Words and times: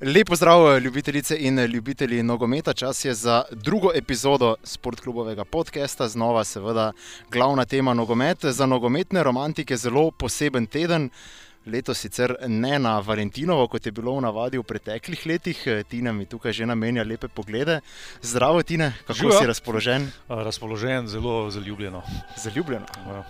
Lepo 0.00 0.36
zdrav, 0.36 0.78
ljubitelice 0.78 1.36
in 1.38 1.64
ljubitelji 1.64 2.22
nogometa. 2.22 2.72
Čas 2.72 3.04
je 3.04 3.14
za 3.14 3.44
drugo 3.50 3.90
epizodo 3.94 4.54
Sportklubovega 4.64 5.44
podcasta, 5.44 6.08
znova 6.08 6.44
seveda 6.44 6.92
glavna 7.30 7.64
tema 7.64 7.94
nogomet. 7.94 8.38
Za 8.42 8.66
nogometne 8.66 9.22
romantike 9.22 9.76
zelo 9.76 10.10
poseben 10.10 10.66
teden. 10.66 11.10
Leto 11.66 11.94
sicer 11.94 12.36
ne 12.46 12.78
na 12.78 12.98
Valentinovo, 12.98 13.66
kot 13.68 13.86
je 13.86 13.92
bilo 13.92 14.14
v 14.16 14.20
navadi 14.20 14.58
v 14.58 14.62
preteklih 14.62 15.26
letih, 15.26 15.58
Tina 15.88 16.12
mi 16.12 16.24
tukaj 16.26 16.52
že 16.52 16.66
namenja 16.66 17.04
lepe 17.04 17.28
poglede. 17.28 17.80
Zdravo, 18.22 18.62
Tina, 18.62 18.92
kako 19.06 19.12
Živijo. 19.12 19.38
si 19.40 19.46
razpoložen? 19.46 20.10
Razpoložen, 20.28 21.08
zelo 21.08 21.50
zaljubljeno. 21.50 22.02
Zaljubljeno, 22.36 22.86
Ja. 23.06 23.24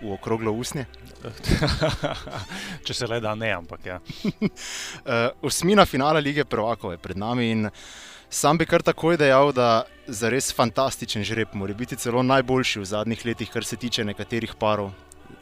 V 0.00 0.12
okroglo 0.12 0.52
usnje. 0.52 0.86
Če 2.86 2.94
se 2.94 3.08
le 3.10 3.20
da, 3.20 3.34
ne, 3.34 3.50
ampak 3.56 3.86
ja. 3.86 3.98
Uh, 3.98 5.30
osmina 5.48 5.86
finala 5.86 6.22
lige 6.22 6.44
Prvakov 6.44 6.94
je 6.94 7.02
pred 7.02 7.18
nami 7.18 7.50
in 7.50 7.70
sam 8.30 8.58
bi 8.58 8.66
kar 8.68 8.82
takoj 8.82 9.18
dejal, 9.18 9.52
da 9.52 9.84
za 10.06 10.30
res 10.30 10.52
fantastičen 10.54 11.24
žreb, 11.24 11.54
mora 11.58 11.74
biti 11.74 11.96
celo 11.96 12.22
najboljši 12.22 12.80
v 12.80 12.88
zadnjih 12.92 13.26
letih, 13.26 13.50
kar 13.50 13.64
se 13.64 13.76
tiče 13.76 14.04
nekaterih 14.04 14.54
parov. 14.60 14.92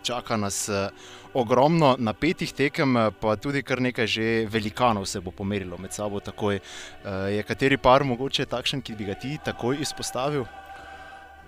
Čaka 0.06 0.36
nas 0.38 0.66
uh, 0.70 0.88
ogromno 1.36 1.96
napetih 1.98 2.52
tekem, 2.54 2.96
eh, 2.96 3.10
pa 3.20 3.36
tudi 3.36 3.62
kar 3.62 3.80
nekaj 3.82 4.06
že 4.06 4.46
velikanov 4.50 5.06
se 5.06 5.20
bo 5.20 5.30
pomerilo 5.30 5.76
med 5.78 5.92
sabo 5.92 6.20
takoj. 6.20 6.60
Je 7.04 7.42
kateri 7.42 7.76
par 7.76 8.04
mogoče 8.04 8.46
takšen, 8.46 8.82
ki 8.82 8.94
bi 8.96 9.04
ga 9.04 9.14
ti 9.14 9.36
takoj 9.44 9.76
izpostavil? 9.80 10.46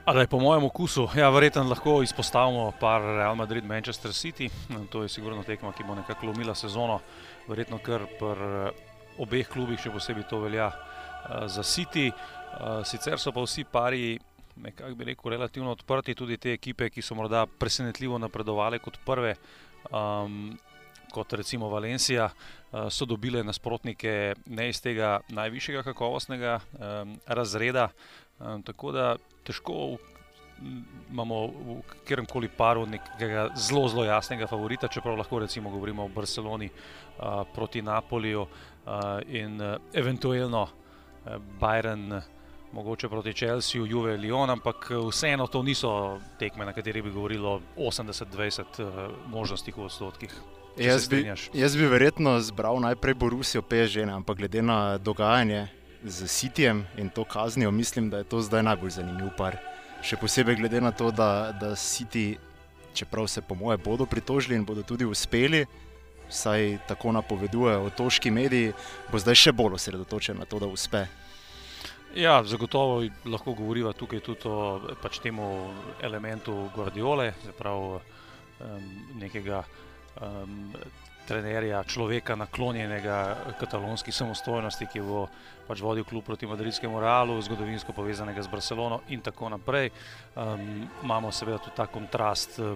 A 0.08 0.12
da 0.12 0.20
je 0.20 0.26
po 0.26 0.38
mojem 0.40 0.64
okusu, 0.64 1.08
ja, 1.16 1.28
verjetno 1.28 1.62
lahko 1.68 1.98
izpostavimo 2.02 2.72
par 2.80 3.02
Real 3.02 3.34
Madrid, 3.36 3.64
Manchester 3.64 4.10
City. 4.10 4.48
To 4.90 5.02
je 5.02 5.08
sigurno 5.08 5.42
tekma, 5.44 5.72
ki 5.76 5.84
bo 5.84 5.94
nekako 5.94 6.30
lomila 6.30 6.54
sezono, 6.54 7.00
verjetno 7.48 7.76
kar 7.78 8.06
pri 8.16 8.70
obeh 9.20 9.50
klubih, 9.52 9.76
še 9.76 9.92
posebej 9.92 10.24
to 10.30 10.40
velja 10.40 10.70
eh, 10.72 11.44
za 11.52 11.60
City. 11.60 12.06
Eh, 12.08 12.80
Sicer 12.88 13.20
so 13.20 13.34
pa 13.36 13.44
vsi 13.44 13.66
pari, 13.68 14.16
nekako 14.56 14.94
bi 14.96 15.10
rekel, 15.10 15.34
relativno 15.36 15.76
odprti, 15.76 16.16
tudi 16.16 16.40
te 16.40 16.56
ekipe, 16.56 16.88
ki 16.88 17.04
so 17.04 17.12
morda 17.12 17.44
presenetljivo 17.44 18.16
napredovale 18.16 18.80
kot 18.80 18.96
prve. 19.04 19.36
Um, 19.92 20.56
Kot 21.08 21.32
recimo 21.32 21.70
Valencija, 21.72 22.26
eh, 22.28 22.88
so 22.92 23.04
dobile 23.08 23.44
nasprotnike 23.44 24.34
ne 24.46 24.68
iz 24.68 24.80
tega 24.84 25.20
najvišjega 25.32 25.82
kakovostnega 25.86 26.58
um, 26.60 27.14
razreda, 27.24 27.86
um, 28.40 28.60
tako 28.62 28.92
da 28.92 29.06
težko 29.48 29.96
imamo 31.10 31.46
v 31.46 31.82
katerem 31.88 32.26
koli 32.26 32.48
paru 32.48 32.86
nekega 32.86 33.48
zelo, 33.56 33.88
zelo 33.88 34.04
jasnega 34.04 34.46
favorita, 34.46 34.88
čeprav 34.88 35.16
lahko 35.18 35.38
recimo 35.38 35.70
govorimo 35.70 36.04
o 36.04 36.08
Barceloni 36.08 36.68
uh, 36.68 37.44
proti 37.54 37.82
Napoliju 37.82 38.42
uh, 38.42 38.50
in 39.28 39.60
uh, 39.60 39.76
eventualno 39.92 40.62
uh, 40.62 41.36
Bayern. 41.60 42.16
uh, 42.16 42.22
Mogoče 42.72 43.08
proti 43.08 43.32
Čelsiju, 43.34 43.86
Juve, 43.86 44.16
Lyon, 44.16 44.50
ampak 44.50 44.90
vseeno 45.08 45.46
to 45.46 45.62
niso 45.62 46.20
tekme, 46.38 46.66
na 46.68 46.72
katerih 46.72 47.04
bi 47.04 47.10
govorili 47.10 47.46
o 47.46 47.60
80-20 47.76 48.60
uh, 48.60 48.88
možnostih 49.26 49.76
v 49.76 49.86
odstotkih. 49.86 50.34
Jaz 50.76 51.08
bi, 51.08 51.24
jaz 51.52 51.76
bi 51.76 51.86
verjetno 51.86 52.40
zbral 52.40 52.80
najprej 52.80 53.14
Borusijo 53.14 53.62
PSG, 53.62 54.04
ampak 54.12 54.36
glede 54.38 54.62
na 54.62 54.98
dogajanje 54.98 55.66
z 56.04 56.26
Cityjem 56.26 56.84
in 56.96 57.10
to 57.10 57.24
kaznijo, 57.24 57.70
mislim, 57.70 58.10
da 58.10 58.18
je 58.18 58.24
to 58.24 58.40
zdaj 58.40 58.62
najbolj 58.62 58.90
zanimiv 58.90 59.30
par. 59.36 59.56
Še 60.02 60.16
posebej 60.16 60.56
glede 60.60 60.80
na 60.80 60.92
to, 60.92 61.10
da, 61.10 61.52
da 61.52 61.74
City, 61.74 62.38
čeprav 62.94 63.26
se 63.26 63.42
po 63.42 63.54
moje 63.54 63.78
bodo 63.78 64.06
pritožili 64.06 64.56
in 64.56 64.64
bodo 64.64 64.82
tudi 64.82 65.04
uspeli, 65.04 65.66
vsaj 66.28 66.78
tako 66.88 67.12
napovedujejo 67.12 67.88
otoški 67.88 68.30
mediji, 68.30 68.74
bo 69.12 69.18
zdaj 69.18 69.34
še 69.34 69.52
bolj 69.52 69.78
osredotočen 69.80 70.38
na 70.38 70.46
to, 70.46 70.60
da 70.62 70.66
uspe. 70.66 71.06
Ja, 72.16 72.40
zagotovo 72.44 73.02
lahko 73.28 73.52
govoriva 73.54 73.92
tukaj 73.92 74.20
tudi 74.24 74.48
o 74.48 74.80
pač 75.02 75.18
temu 75.20 75.68
elementu 76.02 76.70
Guardiole, 76.74 77.32
zapravo 77.44 77.98
um, 77.98 78.88
nekega 79.20 79.64
um, 80.20 80.72
trenerja, 81.28 81.84
človeka 81.84 82.36
naklonjenega 82.36 83.18
katalonski 83.60 84.12
samostojnosti, 84.12 84.88
ki 84.88 85.04
bo 85.04 85.26
pač 85.68 85.82
vodil 85.84 86.06
klub 86.08 86.24
proti 86.24 86.48
madridskemu 86.48 87.00
Realu, 87.00 87.36
zgodovinsko 87.44 87.92
povezanega 87.92 88.42
z 88.42 88.48
Barcelono 88.48 89.02
in 89.12 89.20
tako 89.20 89.52
naprej. 89.52 89.90
Um, 90.34 90.88
imamo 91.04 91.32
seveda 91.32 91.60
tudi 91.60 91.76
ta 91.76 91.86
kontrast 91.86 92.58
eh, 92.58 92.72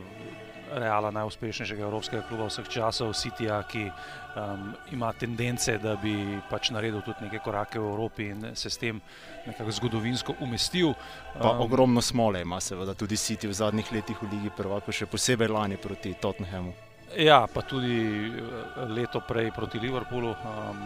Reala, 0.73 1.11
najuspešnejšega 1.13 1.85
evropskega 1.85 2.23
kluba 2.29 2.47
vseh 2.49 2.69
časov, 2.69 3.13
Cityja, 3.13 3.59
ki 3.69 3.83
um, 3.89 4.71
ima 4.93 5.11
tendence, 5.13 5.75
da 5.77 5.99
bi 6.01 6.15
pač 6.49 6.71
naredil 6.73 7.03
tudi 7.05 7.27
neke 7.27 7.43
korake 7.45 7.77
v 7.81 7.91
Evropi 7.91 8.31
in 8.33 8.47
se 8.57 8.73
s 8.73 8.81
tem 8.81 9.01
nekako 9.45 9.75
zgodovinsko 9.81 10.37
umestil. 10.41 10.95
Pa 11.37 11.53
Um, 11.53 11.61
ogromno 11.67 12.01
smole 12.01 12.41
ima 12.41 12.61
seveda 12.61 12.95
tudi 12.95 13.17
City 13.17 13.49
v 13.49 13.53
zadnjih 13.53 13.93
letih 13.93 14.17
v 14.23 14.33
Ligi 14.33 14.51
Prvako, 14.57 14.93
še 14.93 15.07
posebej 15.07 15.53
lani 15.53 15.77
proti 15.77 16.17
Tottenhamu. 16.17 16.92
Ja, 17.17 17.47
pa 17.47 17.63
tudi 17.63 17.97
eh, 18.27 18.41
leto 18.89 19.21
prej 19.21 19.51
proti 19.51 19.79
Liverpoolu. 19.79 20.31
Um, 20.31 20.79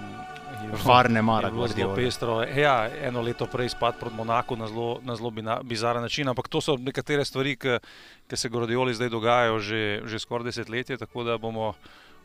je 0.62 0.68
bilo- 0.68 0.84
Var 0.84 1.10
ne 1.10 1.22
mara 1.22 1.48
je 1.48 1.52
bilo 1.52 1.68
zelo 1.68 1.94
pestro. 1.94 2.42
Ja, 2.42 2.88
eno 3.02 3.20
leto 3.20 3.46
prej 3.46 3.68
spad 3.68 3.98
proti 4.00 4.16
Monaku 4.16 4.56
na 4.56 4.66
zelo, 4.66 5.00
na 5.02 5.16
zelo 5.16 5.30
bizaren 5.62 6.02
način, 6.02 6.28
ampak 6.28 6.48
to 6.48 6.60
so 6.60 6.76
nekatere 6.76 7.24
stvari, 7.24 7.56
ki 7.56 7.78
se 8.32 8.48
Guardioli 8.48 8.94
zdaj 8.94 9.08
dogajajo 9.08 9.58
že, 9.58 10.00
že 10.04 10.18
skoraj 10.18 10.44
desetletje, 10.44 10.96
tako 10.96 11.24
da 11.24 11.38
bomo, 11.38 11.74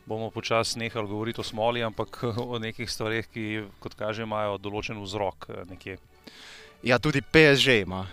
bomo 0.06 0.30
počasi 0.30 0.78
nehali 0.78 1.08
govoriti 1.08 1.40
o 1.40 1.44
smoli, 1.44 1.82
ampak 1.82 2.22
o 2.48 2.58
nekih 2.58 2.90
stvareh, 2.90 3.26
ki, 3.26 3.64
kot 3.78 3.94
kaže, 3.94 4.22
imajo 4.22 4.58
določen 4.58 4.98
vzrok 5.02 5.46
eh, 5.48 5.64
nekje. 5.70 5.98
Ja, 6.82 6.98
tudi 6.98 7.20
PSG 7.22 7.82
ima 7.86 8.06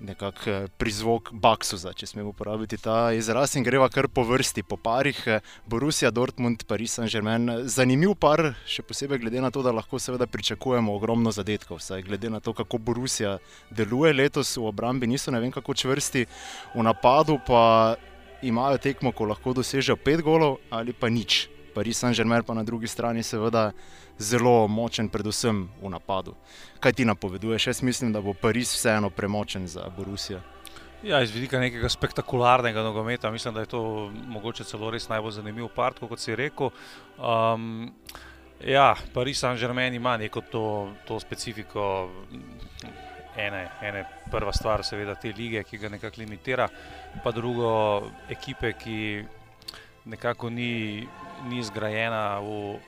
nekakšen 0.00 0.68
prizvok 0.80 1.30
Baksuza, 1.32 1.92
če 1.96 2.08
smemo 2.08 2.32
uporabiti 2.32 2.78
ta 2.80 3.12
izraz, 3.16 3.54
in 3.56 3.64
greva 3.66 3.88
kar 3.92 4.08
po 4.08 4.24
vrsti, 4.24 4.62
po 4.62 4.76
parih. 4.80 5.18
eh, 5.26 5.40
Borussia, 5.66 6.10
Dortmund, 6.10 6.64
Paris 6.64 6.98
Saint-Germain. 6.98 7.66
Zanimiv 7.68 8.16
par, 8.20 8.54
še 8.66 8.82
posebej 8.82 9.20
glede 9.20 9.40
na 9.40 9.50
to, 9.50 9.62
da 9.62 9.72
lahko 9.72 9.98
seveda 9.98 10.26
pričakujemo 10.26 10.94
ogromno 10.94 11.32
zadetkov. 11.32 11.78
Vsaj 11.78 12.02
glede 12.08 12.30
na 12.30 12.40
to, 12.40 12.52
kako 12.52 12.78
Borussia 12.78 13.38
deluje 13.70 14.12
letos 14.12 14.56
v 14.56 14.66
obrambi, 14.66 15.06
niso 15.06 15.30
ne 15.30 15.40
vem 15.40 15.52
kako 15.52 15.74
čvrsti, 15.74 16.26
v 16.74 16.82
napadu 16.82 17.38
pa 17.46 17.96
imajo 18.42 18.78
tekmo, 18.78 19.12
ko 19.12 19.24
lahko 19.24 19.52
dosežejo 19.52 19.96
pet 19.96 20.22
golov 20.24 20.58
ali 20.70 20.92
pa 20.92 21.08
nič. 21.08 21.59
Paris 21.74 21.98
Saint-Germain 21.98 22.42
pa 22.46 22.54
na 22.54 22.62
drugi 22.62 22.88
strani 22.88 23.22
seveda 23.22 23.70
zelo 24.18 24.68
močen, 24.68 25.08
predvsem 25.08 25.68
v 25.82 25.90
napadu. 25.90 26.34
Kaj 26.80 26.92
ti 26.92 27.04
napoveduješ? 27.04 27.66
Jaz 27.66 27.82
mislim, 27.82 28.12
da 28.12 28.20
bo 28.20 28.34
Pariz 28.34 28.74
vseeno 28.74 29.10
premočen 29.10 29.66
za 29.66 29.88
Borusijo. 29.96 30.40
Ja, 31.02 31.22
iz 31.24 31.30
vidika 31.32 31.58
nekega 31.60 31.88
spektakularnega 31.88 32.82
nogometa, 32.82 33.30
mislim, 33.30 33.54
da 33.54 33.60
je 33.60 33.66
to 33.72 34.10
mogoče 34.28 34.64
celo 34.64 34.90
res 34.90 35.08
najbolj 35.08 35.32
zanimiv 35.38 35.70
part, 35.74 35.98
kot 35.98 36.20
si 36.20 36.36
rekel. 36.36 36.68
Um, 37.16 37.92
ja, 38.60 38.94
Paris 39.14 39.40
Saint-Germain 39.40 39.94
ima 39.94 40.16
neko 40.20 40.40
to, 40.40 40.64
to 41.08 41.20
specifiko. 41.20 42.10
Ene, 43.36 43.62
ene, 43.82 44.04
prva 44.30 44.52
stvar, 44.52 44.82
seveda, 44.84 45.14
te 45.14 45.30
lige, 45.32 45.62
ki 45.64 45.78
ga 45.78 45.88
nekako 45.88 46.20
limitira, 46.20 46.66
pa 47.24 47.30
drugo, 47.32 47.70
ekipe, 48.28 48.72
ki 48.76 48.96
nekako 50.04 50.50
ni, 50.50 51.06
ni 51.48 51.62
zgrajena 51.62 52.40
v, 52.40 52.78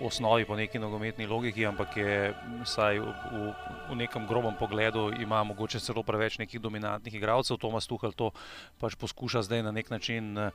osnovi 0.00 0.44
po 0.44 0.56
neki 0.56 0.78
nogometni 0.78 1.26
logiki, 1.26 1.66
ampak 1.66 1.96
je 1.96 2.34
vsaj 2.62 3.00
v, 3.00 3.08
v, 3.08 3.54
v 3.90 3.94
nekem 3.98 4.26
grobem 4.28 4.54
pogledu 4.58 5.10
ima 5.20 5.42
mogoče 5.44 5.80
celo 5.80 6.02
preveč 6.02 6.38
nekih 6.38 6.60
dominantnih 6.60 7.14
igralcev. 7.14 7.58
Tomas 7.58 7.88
Tuhal 7.88 8.12
to 8.12 8.30
pač 8.78 8.94
poskuša 8.94 9.42
zdaj 9.42 9.62
na 9.62 9.72
nek 9.72 9.90
način. 9.90 10.38
eh, 10.38 10.50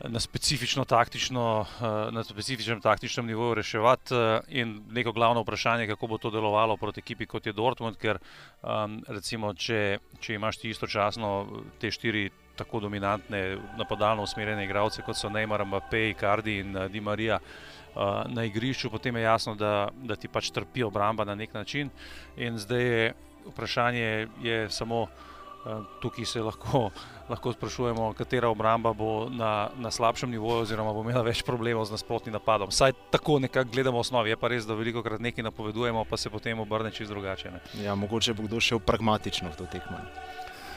Na 0.00 0.16
specifično 0.16 0.84
taktično, 0.88 1.66
eh, 1.76 2.10
na 2.10 2.24
specifičnem 2.24 2.80
taktičnem 2.80 3.26
nivoju 3.26 3.54
reševati, 3.54 4.14
eh, 4.14 4.40
in 4.48 4.80
neko 4.90 5.12
glavno 5.12 5.42
vprašanje, 5.42 5.86
kako 5.86 6.06
bo 6.06 6.18
to 6.18 6.30
delovalo 6.30 6.76
proti 6.76 7.00
ekipi 7.00 7.26
kot 7.26 7.46
je 7.46 7.52
Dortmund, 7.52 7.96
ker 8.00 8.16
um, 8.62 9.04
recimo, 9.08 9.52
če, 9.54 9.98
če 10.20 10.34
imaš 10.34 10.56
ti 10.56 10.70
istočasno 10.70 11.60
te 11.78 11.90
štiri 11.90 12.30
tako 12.60 12.82
dominantne 12.84 13.58
napadalno 13.78 14.22
usmerjene 14.28 14.64
igralce, 14.68 15.02
kot 15.06 15.16
so 15.16 15.32
Neymar, 15.32 15.64
Mbappé, 15.64 16.10
Icardi 16.12 16.60
in 16.60 16.76
uh, 16.76 16.86
Di 16.92 17.00
Maria 17.00 17.40
uh, 17.40 18.22
na 18.28 18.44
igrišču, 18.44 18.90
potem 18.90 19.16
je 19.16 19.22
jasno, 19.22 19.56
da, 19.56 19.88
da 20.02 20.16
ti 20.16 20.28
pač 20.28 20.52
trpi 20.52 20.84
obramba 20.84 21.24
na 21.24 21.34
nek 21.34 21.54
način. 21.54 21.90
In 22.36 22.58
zdaj 22.58 22.84
je 22.84 23.12
vprašanje 23.48 24.28
je 24.42 24.70
samo, 24.70 25.02
uh, 25.02 25.84
tukaj 26.02 26.24
se 26.24 26.42
lahko, 26.42 26.90
lahko 27.32 27.52
sprašujemo, 27.52 28.12
katera 28.18 28.48
obramba 28.48 28.92
bo 28.92 29.28
na, 29.30 29.70
na 29.78 29.90
slabšem 29.90 30.30
nivoju, 30.30 30.66
oziroma 30.66 30.92
bo 30.92 31.04
imela 31.04 31.22
več 31.26 31.42
problemov 31.46 31.88
z 31.88 31.96
nasprotnim 31.96 32.36
napadom. 32.36 32.70
Saj 32.70 32.92
tako 33.10 33.38
nekako 33.38 33.70
gledamo 33.72 33.98
osnovi, 34.04 34.30
je 34.30 34.36
pa 34.36 34.52
res, 34.52 34.66
da 34.66 34.74
veliko 34.74 35.02
krat 35.02 35.20
nekaj 35.20 35.48
napovedujemo, 35.50 36.04
pa 36.04 36.16
se 36.16 36.30
potem 36.30 36.60
obrne 36.60 36.90
čisto 36.90 37.14
drugače. 37.14 37.50
Ne? 37.50 37.64
Ja, 37.84 37.94
mogoče 37.94 38.34
bo 38.34 38.46
kdo 38.48 38.60
šel 38.60 38.84
pragmatično 38.84 39.50
v 39.50 39.56
to 39.62 39.66
tekmo. 39.70 40.00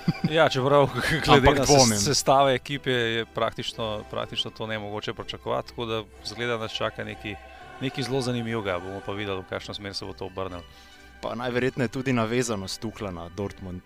Ja, 0.31 0.49
čeprav 0.49 0.89
glede 1.25 1.51
na 1.51 1.63
dvomim. 1.63 1.93
ses- 1.93 2.05
sestave 2.05 2.53
ekipe 2.53 2.91
je 2.91 3.25
praktično, 3.27 4.03
praktično 4.05 4.51
to 4.51 4.67
ne 4.67 4.79
mogoče 4.79 5.13
pričakovati, 5.13 5.69
tako 5.69 5.85
da 5.85 5.97
zgleda 6.25 6.57
nas 6.57 6.71
čaka 6.71 7.03
neki 7.03 7.35
nekaj 7.81 8.03
zelo 8.03 8.21
zanimivega, 8.21 8.79
bomo 8.79 9.01
pa 9.01 9.11
videli, 9.11 9.39
v 9.39 9.45
kakšno 9.45 9.73
smer 9.73 9.93
se 9.93 10.05
bo 10.05 10.13
to 10.13 10.25
obrnilo. 10.25 10.63
Pa 11.19 11.35
najverjetneje 11.35 11.87
tudi 11.89 12.13
navezanost 12.13 12.81
tukla 12.81 13.11
na 13.11 13.29
Dortmund. 13.29 13.81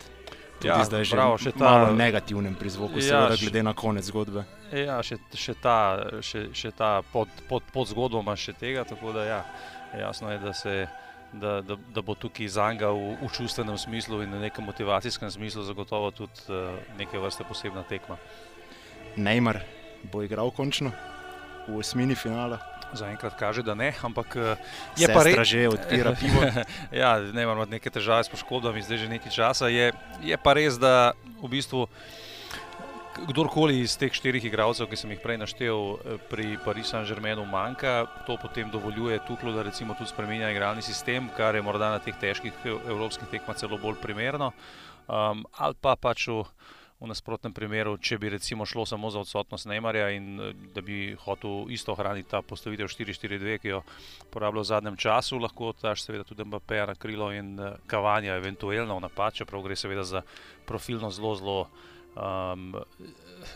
Tudi 0.57 0.67
Ja, 0.67 0.83
zdaj 0.83 1.03
že 1.03 1.13
prav, 1.13 1.37
še 1.37 1.51
ta- 1.51 1.65
malo 1.71 1.93
negativnem 1.93 2.55
prizvoku, 2.55 2.97
Ja, 2.97 3.01
seveda, 3.29 3.35
glede 3.37 3.63
na 3.63 3.73
konec 3.73 4.03
zgodbe. 4.03 4.43
Ja, 4.71 5.01
še, 5.01 5.17
še 5.31 5.53
ta, 5.53 5.77
še, 6.19 6.49
še 6.51 6.71
ta 6.71 7.01
pod, 7.03 7.27
pod, 7.47 7.63
pod 7.71 7.87
zgodbo 7.87 8.19
ima 8.19 8.35
še 8.35 8.53
tega, 8.53 8.83
tako 8.83 9.13
da 9.13 9.23
ja, 9.23 9.41
jasno 9.95 10.31
je, 10.31 10.39
da, 10.39 10.53
se, 10.53 10.87
da, 11.33 11.61
da, 11.61 11.75
da 11.75 12.01
bo 12.01 12.15
tukaj 12.15 12.47
zanga 12.47 12.89
v, 12.89 13.17
v 13.19 13.29
čustvenem 13.29 13.77
smislu 13.77 14.21
in 14.23 14.31
na 14.31 14.39
nekem 14.39 14.63
motivacijskem 14.63 15.31
smislu 15.31 15.63
zagotovo 15.63 16.11
tudi 16.11 16.39
uh, 16.47 16.71
neke 16.97 17.19
vrste 17.19 17.43
posebna 17.43 17.83
tekma. 17.83 18.17
Neymar 19.17 19.59
bo 20.11 20.23
igral 20.23 20.51
končno 20.51 20.91
v 21.67 21.77
osmini 21.77 22.15
finala. 22.15 22.59
Zaenkrat 22.93 23.35
kaže, 23.35 23.59
da 23.67 23.75
ne, 23.75 23.91
ampak 23.99 24.35
eh, 24.39 24.55
je 24.95 25.03
Je 25.03 25.11
pa 25.11 25.19
res. 25.19 25.43
že 25.43 25.67
odpira 25.67 26.15
pivo. 26.15 26.39
ja, 27.03 27.19
ne 27.19 27.43
imamo 27.43 27.65
neke 27.67 27.91
težave 27.91 28.23
s 28.23 28.31
poškodbami, 28.31 28.79
zdaj 28.79 28.97
že 28.97 29.07
nekaj 29.11 29.31
časa. 29.31 29.67
Je, 29.67 29.91
je 30.23 30.37
pa 30.39 30.55
res, 30.55 30.79
da 30.79 31.11
v 31.43 31.51
bistvu 31.51 31.91
k- 31.91 31.91
kdorkoli 33.25 33.79
iz 33.81 33.97
teh 33.97 34.13
štirih 34.13 34.45
igralcev, 34.45 34.89
ki 34.89 34.97
sem 34.99 35.11
jih 35.11 35.21
prej 35.23 35.37
naštel, 35.41 35.97
eh, 35.97 36.17
pri 36.29 36.57
Paris 36.65 36.91
Saint-Germainu 36.93 37.45
manjka, 37.45 38.05
to 38.27 38.37
potem 38.37 38.69
dovoljuje 38.69 39.19
Tuklu, 39.27 39.53
da 39.53 39.63
recimo 39.63 39.93
tudi 39.93 40.09
spremenja 40.09 40.51
igralni 40.51 40.81
sistem, 40.81 41.29
kar 41.37 41.55
je 41.55 41.61
morda 41.61 41.89
na 41.91 41.99
teh 41.99 42.15
težkih 42.15 42.53
ev- 42.65 42.81
evropskih 42.87 43.27
tekmah 43.29 43.57
celo 43.57 43.77
bolj 43.77 43.95
primerno. 44.01 44.51
Um, 45.07 45.45
ali 45.57 45.75
pa 45.81 45.95
pač 45.95 46.27
v, 46.27 46.43
v 46.99 47.07
nasprotnem 47.07 47.53
primeru, 47.53 47.97
če 47.97 48.17
bi 48.17 48.29
recimo 48.29 48.65
šlo 48.65 48.85
samo 48.85 49.09
za 49.09 49.19
odsotnost 49.19 49.67
Neymarja 49.67 50.09
in 50.15 50.39
eh, 50.39 50.53
da 50.73 50.81
bi 50.81 51.15
hotel 51.15 51.71
isto 51.71 51.91
ohraniti 51.91 52.29
ta 52.29 52.41
postavitev 52.41 52.87
4-4-2, 52.87 53.59
ki 53.61 53.67
jo 53.67 53.83
porabljal 54.29 54.61
v 54.61 54.67
zadnjem 54.67 54.97
času, 54.97 55.39
lahko 55.39 55.73
daš 55.81 56.03
seveda 56.03 56.23
tudi 56.23 56.43
Mbappéja 56.43 56.87
na 56.87 56.95
krilo 56.95 57.31
in 57.31 57.59
eh, 57.59 57.77
Kavanja 57.87 58.35
eventualno 58.35 58.97
v 58.97 59.01
napad, 59.07 59.33
čeprav 59.33 59.63
gre 59.63 59.75
seveda 59.75 60.03
za 60.03 60.21
profilno 60.65 61.09
zelo, 61.09 61.35
zelo 61.35 61.59
um, 62.17 62.75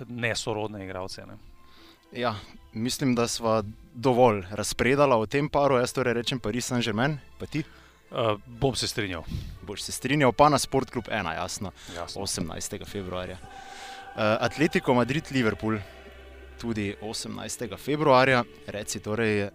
nesorodne 0.08 0.84
igralce. 0.86 1.25
Ne. 1.25 1.38
Ja, 2.12 2.36
mislim, 2.74 3.16
da 3.16 3.28
smo 3.28 3.63
dovolj 3.94 4.44
razpredala 4.52 5.18
o 5.18 5.25
tem 5.25 5.50
paru. 5.50 5.78
Jaz 5.78 5.94
torej 5.94 6.13
rečem 6.13 6.40
Paris 6.40 6.72
Saint-Germain, 6.72 7.18
pa 7.40 7.46
ti 7.46 7.63
Uh, 8.12 8.36
bom 8.46 8.75
se 8.75 8.88
strinjal. 8.88 9.24
boš 9.62 9.81
se 9.81 9.92
strinjal, 9.92 10.31
pa 10.31 10.50
na 10.50 10.60
Sport 10.60 10.92
Club 10.92 11.06
1, 11.08 11.31
jasno, 11.34 11.72
Jasno. 11.96 12.22
18. 12.22 12.86
februarja. 12.86 13.38
Uh, 13.40 14.22
Atletico 14.40 14.94
Madrid, 14.94 15.24
Liverpool, 15.31 15.78
tudi 16.60 16.96
18. 17.02 17.78
februarja, 17.78 18.44
reci 18.68 19.00
torej. 19.00 19.50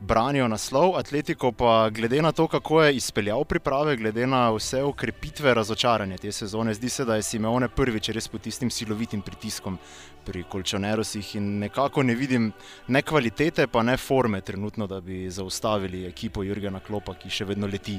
Branijo 0.00 0.48
naslov, 0.48 0.96
Atletico 0.96 1.52
pa 1.52 1.90
glede 1.90 2.22
na 2.22 2.32
to, 2.32 2.46
kako 2.46 2.82
je 2.82 2.96
izpeljal 2.96 3.44
priprave, 3.44 3.96
glede 3.96 4.26
na 4.26 4.50
vse 4.50 4.82
ukrepitve, 4.82 5.54
razočaranje 5.54 6.18
te 6.18 6.32
sezone, 6.32 6.74
zdi 6.74 6.88
se, 6.88 7.04
da 7.04 7.16
je 7.16 7.22
Simeone 7.22 7.68
prvič 7.68 8.12
res 8.14 8.28
pod 8.28 8.40
tistim 8.40 8.70
silovitim 8.70 9.22
pritiskom 9.22 9.78
pri 10.24 10.44
Kolčonerosih 10.44 11.34
in 11.36 11.58
nekako 11.58 12.02
ne 12.02 12.14
vidim 12.14 12.52
ne 12.86 13.02
kvalitete, 13.02 13.66
pa 13.66 13.82
ne 13.82 13.96
forme 13.96 14.40
trenutno, 14.40 14.86
da 14.86 15.00
bi 15.00 15.30
zaustavili 15.30 16.06
ekipo 16.06 16.42
Jurgena 16.42 16.80
Klopa, 16.80 17.14
ki 17.18 17.30
še 17.30 17.44
vedno 17.44 17.66
leti. 17.66 17.98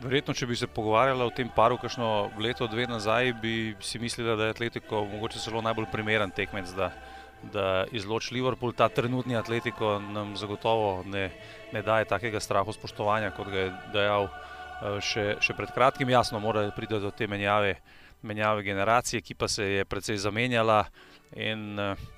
Verjetno, 0.00 0.32
če 0.34 0.46
bi 0.46 0.56
se 0.56 0.66
pogovarjali 0.70 1.26
o 1.26 1.32
tem 1.34 1.48
paru, 1.52 1.76
kakšno 1.76 2.30
leto, 2.40 2.68
dve 2.70 2.86
nazaj, 2.88 3.34
bi 3.42 3.74
si 3.84 3.98
mislili, 3.98 4.36
da 4.36 4.46
je 4.46 4.54
Atletico 4.54 5.02
mogoče 5.10 5.42
celo 5.42 5.60
najbolj 5.60 5.90
primeren 5.92 6.30
tekmec, 6.30 6.70
da, 6.76 6.92
da 7.42 7.84
izloči 7.92 8.34
Liverpool. 8.34 8.72
Ta 8.72 8.88
trenutni 8.88 9.36
Atletico 9.36 9.98
nam 9.98 10.36
zagotovo 10.36 11.02
ne, 11.06 11.30
ne 11.72 11.82
daje 11.82 12.04
takega 12.04 12.40
strahu 12.40 12.72
spoštovanja, 12.72 13.32
kot 13.36 13.48
ga 13.48 13.58
je 13.58 13.72
dejal 13.94 14.28
eh, 14.28 15.00
še, 15.00 15.26
še 15.40 15.56
pred 15.56 15.72
kratkim. 15.74 16.10
Jasno, 16.10 16.40
mora 16.40 16.66
priti 16.76 17.00
do 17.00 17.10
te 17.10 17.26
menjave, 17.26 17.76
menjave 18.22 18.64
generacije, 18.66 19.22
ki 19.24 19.34
pa 19.34 19.48
se 19.48 19.66
je 19.80 19.84
precej 19.84 20.20
zamenjala 20.20 20.84
in 21.36 21.78
eh, 21.78 22.08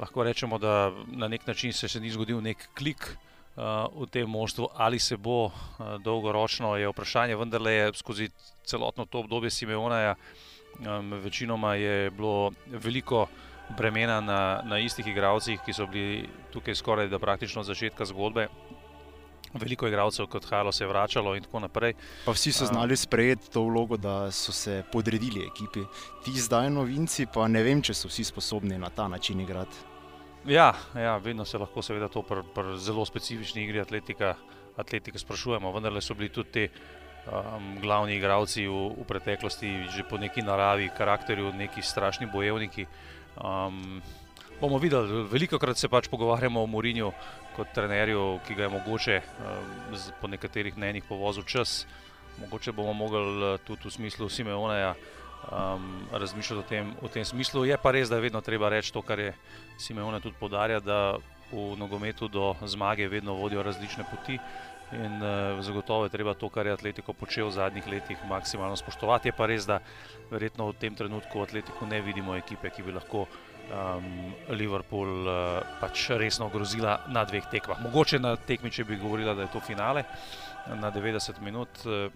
lahko 0.00 0.24
rečemo, 0.24 0.58
da 0.58 0.90
na 1.06 1.28
nek 1.28 1.46
način 1.46 1.72
se 1.72 1.88
še 1.88 2.00
ni 2.00 2.12
zgodil 2.12 2.40
nek 2.42 2.70
klik. 2.74 3.16
Uh, 3.60 3.90
v 3.92 4.06
tem 4.06 4.30
moštvu, 4.30 4.70
ali 4.78 4.96
se 5.02 5.18
bo 5.18 5.50
uh, 5.50 5.52
dolgoročno, 6.00 6.76
je 6.78 6.88
vprašanje, 6.88 7.34
vendar 7.36 7.60
je 7.66 7.90
skozi 7.98 8.28
celotno 8.64 9.04
to 9.04 9.20
obdobje 9.20 9.50
Simeonaja, 9.50 10.14
um, 10.78 11.10
večinoma 11.20 11.74
je 11.74 12.10
bilo 12.14 12.54
veliko 12.70 13.26
bremena 13.76 14.20
na, 14.20 14.62
na 14.64 14.78
istih 14.78 15.06
igralcih, 15.06 15.60
ki 15.66 15.72
so 15.72 15.86
bili 15.86 16.28
tukaj 16.52 16.74
skoraj 16.74 17.08
da 17.08 17.18
praktično 17.18 17.60
od 17.60 17.66
začetka 17.66 18.04
zgodbe. 18.04 18.48
Veliko 19.54 19.88
igralcev 19.88 20.26
kot 20.30 20.46
Halo 20.46 20.72
se 20.72 20.84
je 20.84 20.88
vračalo 20.88 21.34
in 21.34 21.42
tako 21.42 21.60
naprej. 21.60 21.94
Pa 22.24 22.32
vsi 22.32 22.52
so 22.52 22.66
znali 22.66 22.96
sprejeti 22.96 23.50
to 23.50 23.64
vlogo, 23.66 23.96
da 23.96 24.30
so 24.30 24.52
se 24.52 24.82
podredili 24.92 25.46
ekipi. 25.46 25.82
Ti 26.24 26.40
zdaj 26.40 26.70
novinci, 26.70 27.26
pa 27.34 27.48
ne 27.48 27.62
vem, 27.62 27.82
če 27.82 27.94
so 27.94 28.08
vsi 28.08 28.24
sposobni 28.24 28.78
na 28.78 28.90
ta 28.90 29.08
način 29.08 29.40
igrati. 29.40 29.76
Ja, 30.46 30.72
ja 30.94 31.16
vedno 31.16 31.44
se 31.44 31.58
lahko 31.58 31.82
seveda 31.82 32.08
to 32.08 32.22
pri 32.22 32.42
pr 32.54 32.76
zelo 32.78 33.04
specifični 33.04 33.64
igri 33.64 33.80
atletika, 33.80 34.34
atletika 34.76 35.18
sprašujemo, 35.18 35.72
vendar 35.72 35.98
so 36.02 36.14
bili 36.14 36.28
tudi 36.28 36.50
ti 36.50 36.68
um, 37.26 37.76
glavni 37.82 38.16
igralci 38.16 38.66
v, 38.68 38.86
v 38.96 39.04
preteklosti 39.08 39.90
že 39.90 40.06
po 40.08 40.16
neki 40.16 40.42
naravi, 40.42 40.90
karakterju, 40.96 41.52
neki 41.52 41.82
strašni 41.82 42.26
bojevniki. 42.26 42.86
Um, 43.40 44.02
bomo 44.60 44.78
videli, 44.78 45.24
veliko 45.32 45.58
krat 45.58 45.78
se 45.78 45.88
pač 45.88 46.08
pogovarjamo 46.12 46.62
o 46.62 46.68
Murinju 46.68 47.12
kot 47.56 47.72
trenerju, 47.74 48.40
ki 48.46 48.54
ga 48.54 48.66
je 48.66 48.72
mogoče 48.74 49.16
um, 49.20 49.96
z, 49.96 50.12
po 50.20 50.28
nekaterih 50.28 50.76
mnenjih 50.76 51.04
povozil 51.08 51.46
čas. 51.48 51.86
Mogoče 52.40 52.72
bomo 52.72 52.92
mogli 52.92 53.20
eh, 53.20 53.58
tudi 53.66 53.88
v 53.88 53.92
smislu 53.92 54.28
Simeoneja 54.28 54.94
um, 54.94 56.06
razmišljati 56.12 56.60
o 56.60 56.68
tem, 56.68 56.92
v 57.02 57.08
tem 57.08 57.24
smislu. 57.24 57.64
Je 57.64 57.76
pa 57.76 57.90
res, 57.92 58.08
da 58.08 58.16
je 58.16 58.28
vedno 58.28 58.40
treba 58.40 58.68
reči 58.68 58.92
to, 58.92 59.02
kar 59.02 59.18
je 59.18 59.34
Simeone 59.78 60.20
tudi 60.20 60.36
podarja, 60.40 60.80
da 60.80 61.16
v 61.50 61.74
nogometu 61.76 62.28
do 62.28 62.54
zmage 62.64 63.08
vedno 63.08 63.34
vodijo 63.34 63.62
različne 63.62 64.04
poti. 64.10 64.38
In 64.92 65.22
uh, 65.22 65.60
zagotovo 65.62 66.04
je 66.04 66.10
treba 66.10 66.34
to, 66.34 66.48
kar 66.50 66.66
je 66.66 66.72
Atletico 66.72 67.12
počel 67.14 67.46
v 67.46 67.54
zadnjih 67.54 67.86
letih, 67.86 68.18
maksimalno 68.26 68.76
spoštovati. 68.76 69.30
Je 69.30 69.32
pa 69.36 69.46
res, 69.46 69.66
da 69.66 69.78
verjetno 70.30 70.66
v 70.70 70.78
tem 70.82 70.94
trenutku 70.98 71.38
v 71.38 71.46
Atletiku 71.46 71.86
ne 71.86 72.00
vidimo 72.02 72.34
ekipe, 72.34 72.72
ki 72.74 72.82
bi 72.82 72.94
lahko 72.96 73.26
um, 73.70 74.34
Liverpool 74.50 75.26
uh, 75.26 75.62
pač 75.78 76.10
resno 76.18 76.50
grozila 76.50 77.04
na 77.08 77.22
dveh 77.24 77.46
tekmah. 77.52 77.78
Mogoče 77.86 78.18
na 78.18 78.34
tekmi, 78.34 78.70
če 78.70 78.84
bi 78.88 78.98
govorila, 78.98 79.36
da 79.38 79.46
je 79.46 79.54
to 79.54 79.62
finale 79.62 80.02
na 80.66 80.90
90 80.90 81.38
minut, 81.38 81.84
uh, 81.86 82.10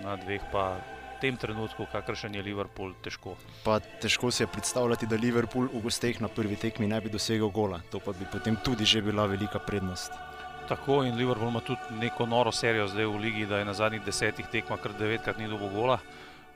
na 0.00 0.16
dveh 0.16 0.48
pa 0.52 0.78
v 0.80 1.20
tem 1.20 1.36
trenutku, 1.36 1.84
kakršen 1.92 2.34
je 2.38 2.42
Liverpool, 2.46 2.94
težko. 3.02 3.34
Pa 3.66 3.82
težko 4.00 4.30
si 4.30 4.44
je 4.44 4.48
predstavljati, 4.48 5.10
da 5.10 5.18
Liverpool 5.18 5.68
v 5.74 5.82
gosteh 5.82 6.22
na 6.22 6.30
prvi 6.30 6.56
tekmi 6.56 6.86
ne 6.86 7.02
bi 7.02 7.12
dosegel 7.12 7.50
gola. 7.50 7.82
To 7.90 8.00
pa 8.00 8.14
bi 8.14 8.24
potem 8.32 8.56
tudi 8.64 8.86
že 8.86 9.02
bila 9.02 9.26
velika 9.26 9.58
prednost. 9.58 10.27
Tako 10.68 11.02
in 11.04 11.16
Liverpool 11.16 11.48
ima 11.48 11.60
tudi 11.60 11.80
neko 12.00 12.26
noro 12.26 12.52
serijo 12.52 12.88
zdaj 12.88 13.06
v 13.06 13.16
ligi, 13.16 13.46
da 13.46 13.58
je 13.58 13.64
na 13.64 13.74
zadnjih 13.74 14.02
desetih 14.04 14.46
tekmah 14.52 14.80
kar 14.80 14.92
devetkrat 14.98 15.38
ni 15.38 15.48
dobil 15.48 15.68
gola. 15.72 15.98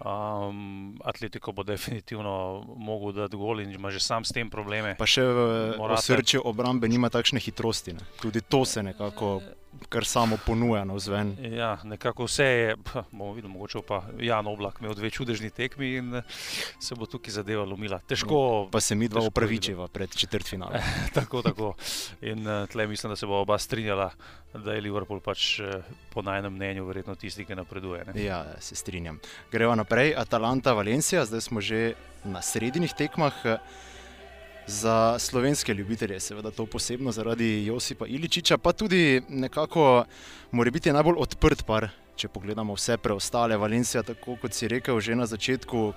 Um, 0.02 0.98
Atletico 1.04 1.52
bo 1.52 1.62
definitivno 1.62 2.64
mogel 2.76 3.12
dati 3.12 3.36
gol 3.36 3.60
in 3.60 3.70
ima 3.70 3.90
že 3.90 4.00
sam 4.00 4.24
s 4.24 4.32
tem 4.34 4.50
probleme. 4.50 4.96
Pa 4.98 5.06
še 5.06 5.22
v 5.22 5.38
Morata. 5.78 6.02
srčju 6.02 6.42
obrambe 6.44 6.88
nima 6.88 7.08
takšne 7.08 7.38
hitrosti. 7.40 7.92
Ne. 7.92 8.02
Tudi 8.20 8.40
to 8.40 8.64
se 8.64 8.82
nekako 8.82 9.40
kar 9.88 10.04
samo 10.04 10.36
ponuja 10.46 10.84
na 10.84 10.94
vzven. 10.94 11.36
Ja, 11.56 11.78
nekako 11.84 12.24
vse 12.24 12.44
je, 12.44 12.76
bomo 13.10 13.32
videli, 13.32 13.52
mogoče 13.52 13.78
pa 13.88 14.02
Jan 14.20 14.46
Oblak 14.46 14.80
imel 14.80 14.94
dve 14.94 15.10
čudežni 15.10 15.50
tekmi 15.50 15.94
in 15.96 16.14
eh, 16.14 16.22
se 16.80 16.94
bo 16.94 17.06
tukaj 17.06 17.32
zadeva 17.32 17.64
lomila. 17.64 18.00
Težko, 18.08 18.68
Pa 18.72 18.80
se 18.80 18.94
mi 18.94 19.08
dva 19.08 19.20
težko 19.20 19.32
opravičiva 19.32 19.88
pred 19.88 20.14
četrtfinalom. 20.16 20.80
tako, 21.16 21.42
tako. 21.42 21.74
In 22.20 22.46
uh, 22.46 22.68
tle 22.68 22.86
mislim, 22.86 23.12
da 23.12 23.16
se 23.16 23.26
bo 23.26 23.40
oba 23.40 23.58
strinjala, 23.58 24.10
da 24.54 24.72
je 24.72 24.80
Liverpool 24.80 25.20
pač 25.20 25.60
uh, 25.60 25.66
po 26.12 26.22
najnem 26.22 26.52
mnenju 26.52 26.86
verjetno 26.86 27.14
tisti, 27.14 27.44
ki 27.44 27.54
napreduje. 27.54 28.04
Ne? 28.04 28.24
Ja, 28.24 28.44
se 28.60 28.76
strinjam. 28.76 29.20
Gremo 29.52 29.74
naprej. 29.74 30.14
Atalanta, 30.16 30.72
Valencija, 30.72 31.24
zdaj 31.24 31.40
smo 31.40 31.60
že 31.60 31.94
na 32.24 32.42
srednjih 32.42 32.92
tekmah. 32.92 33.34
Za 34.66 35.18
slovenske 35.18 35.74
ljubitelje 35.74 36.14
je 36.14 36.20
seveda 36.20 36.50
to 36.50 36.66
posebno 36.66 37.12
zaradi 37.12 37.66
Josipa 37.66 38.06
Iličiča, 38.06 38.58
pa 38.58 38.72
tudi 38.72 39.22
nekako 39.28 40.04
mora 40.50 40.70
biti 40.70 40.92
najbolj 40.92 41.18
odprt 41.18 41.66
par, 41.66 41.88
če 42.16 42.28
pogledamo 42.28 42.74
vse 42.74 42.96
preostale. 42.96 43.56
Valencija, 43.56 44.02
tako 44.02 44.36
kot 44.36 44.54
si 44.54 44.68
rekel, 44.68 45.00
že 45.00 45.18
na 45.18 45.26
začetku 45.26 45.92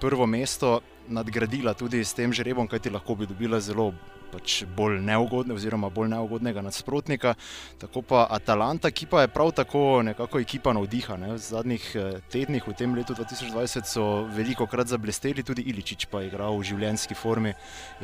prvo 0.00 0.26
mesto, 0.26 0.80
nadgradila 1.08 1.74
tudi 1.74 2.04
s 2.04 2.14
tem 2.14 2.32
žrebom, 2.32 2.68
kajti 2.68 2.90
lahko 2.90 3.14
bi 3.14 3.26
dobila 3.26 3.60
zelo 3.60 3.92
pač 4.28 4.60
bolj 4.76 4.98
neugodne, 5.00 5.54
oziroma 5.56 5.88
bolj 5.88 6.10
neugodnega 6.12 6.60
nasprotnika. 6.60 7.32
Tako 7.80 8.02
pa 8.04 8.26
Atalanta, 8.30 8.90
ki 8.92 9.08
pa 9.08 9.22
je 9.24 9.30
prav 9.32 9.54
tako 9.56 10.02
nekako 10.04 10.42
ekipa 10.44 10.74
navdiha. 10.76 11.16
Ne. 11.16 11.32
V 11.32 11.40
zadnjih 11.40 11.86
eh, 11.96 12.20
tednih, 12.28 12.68
v 12.68 12.76
tem 12.76 12.92
letu 12.92 13.16
2020, 13.16 13.88
so 13.88 14.28
veliko 14.36 14.68
krat 14.68 14.92
zablesteli, 14.92 15.40
tudi 15.40 15.64
Iličič 15.72 16.10
pa 16.12 16.20
je 16.20 16.28
igral 16.28 16.60
v 16.60 16.68
življenjski 16.68 17.16
formi. 17.16 17.54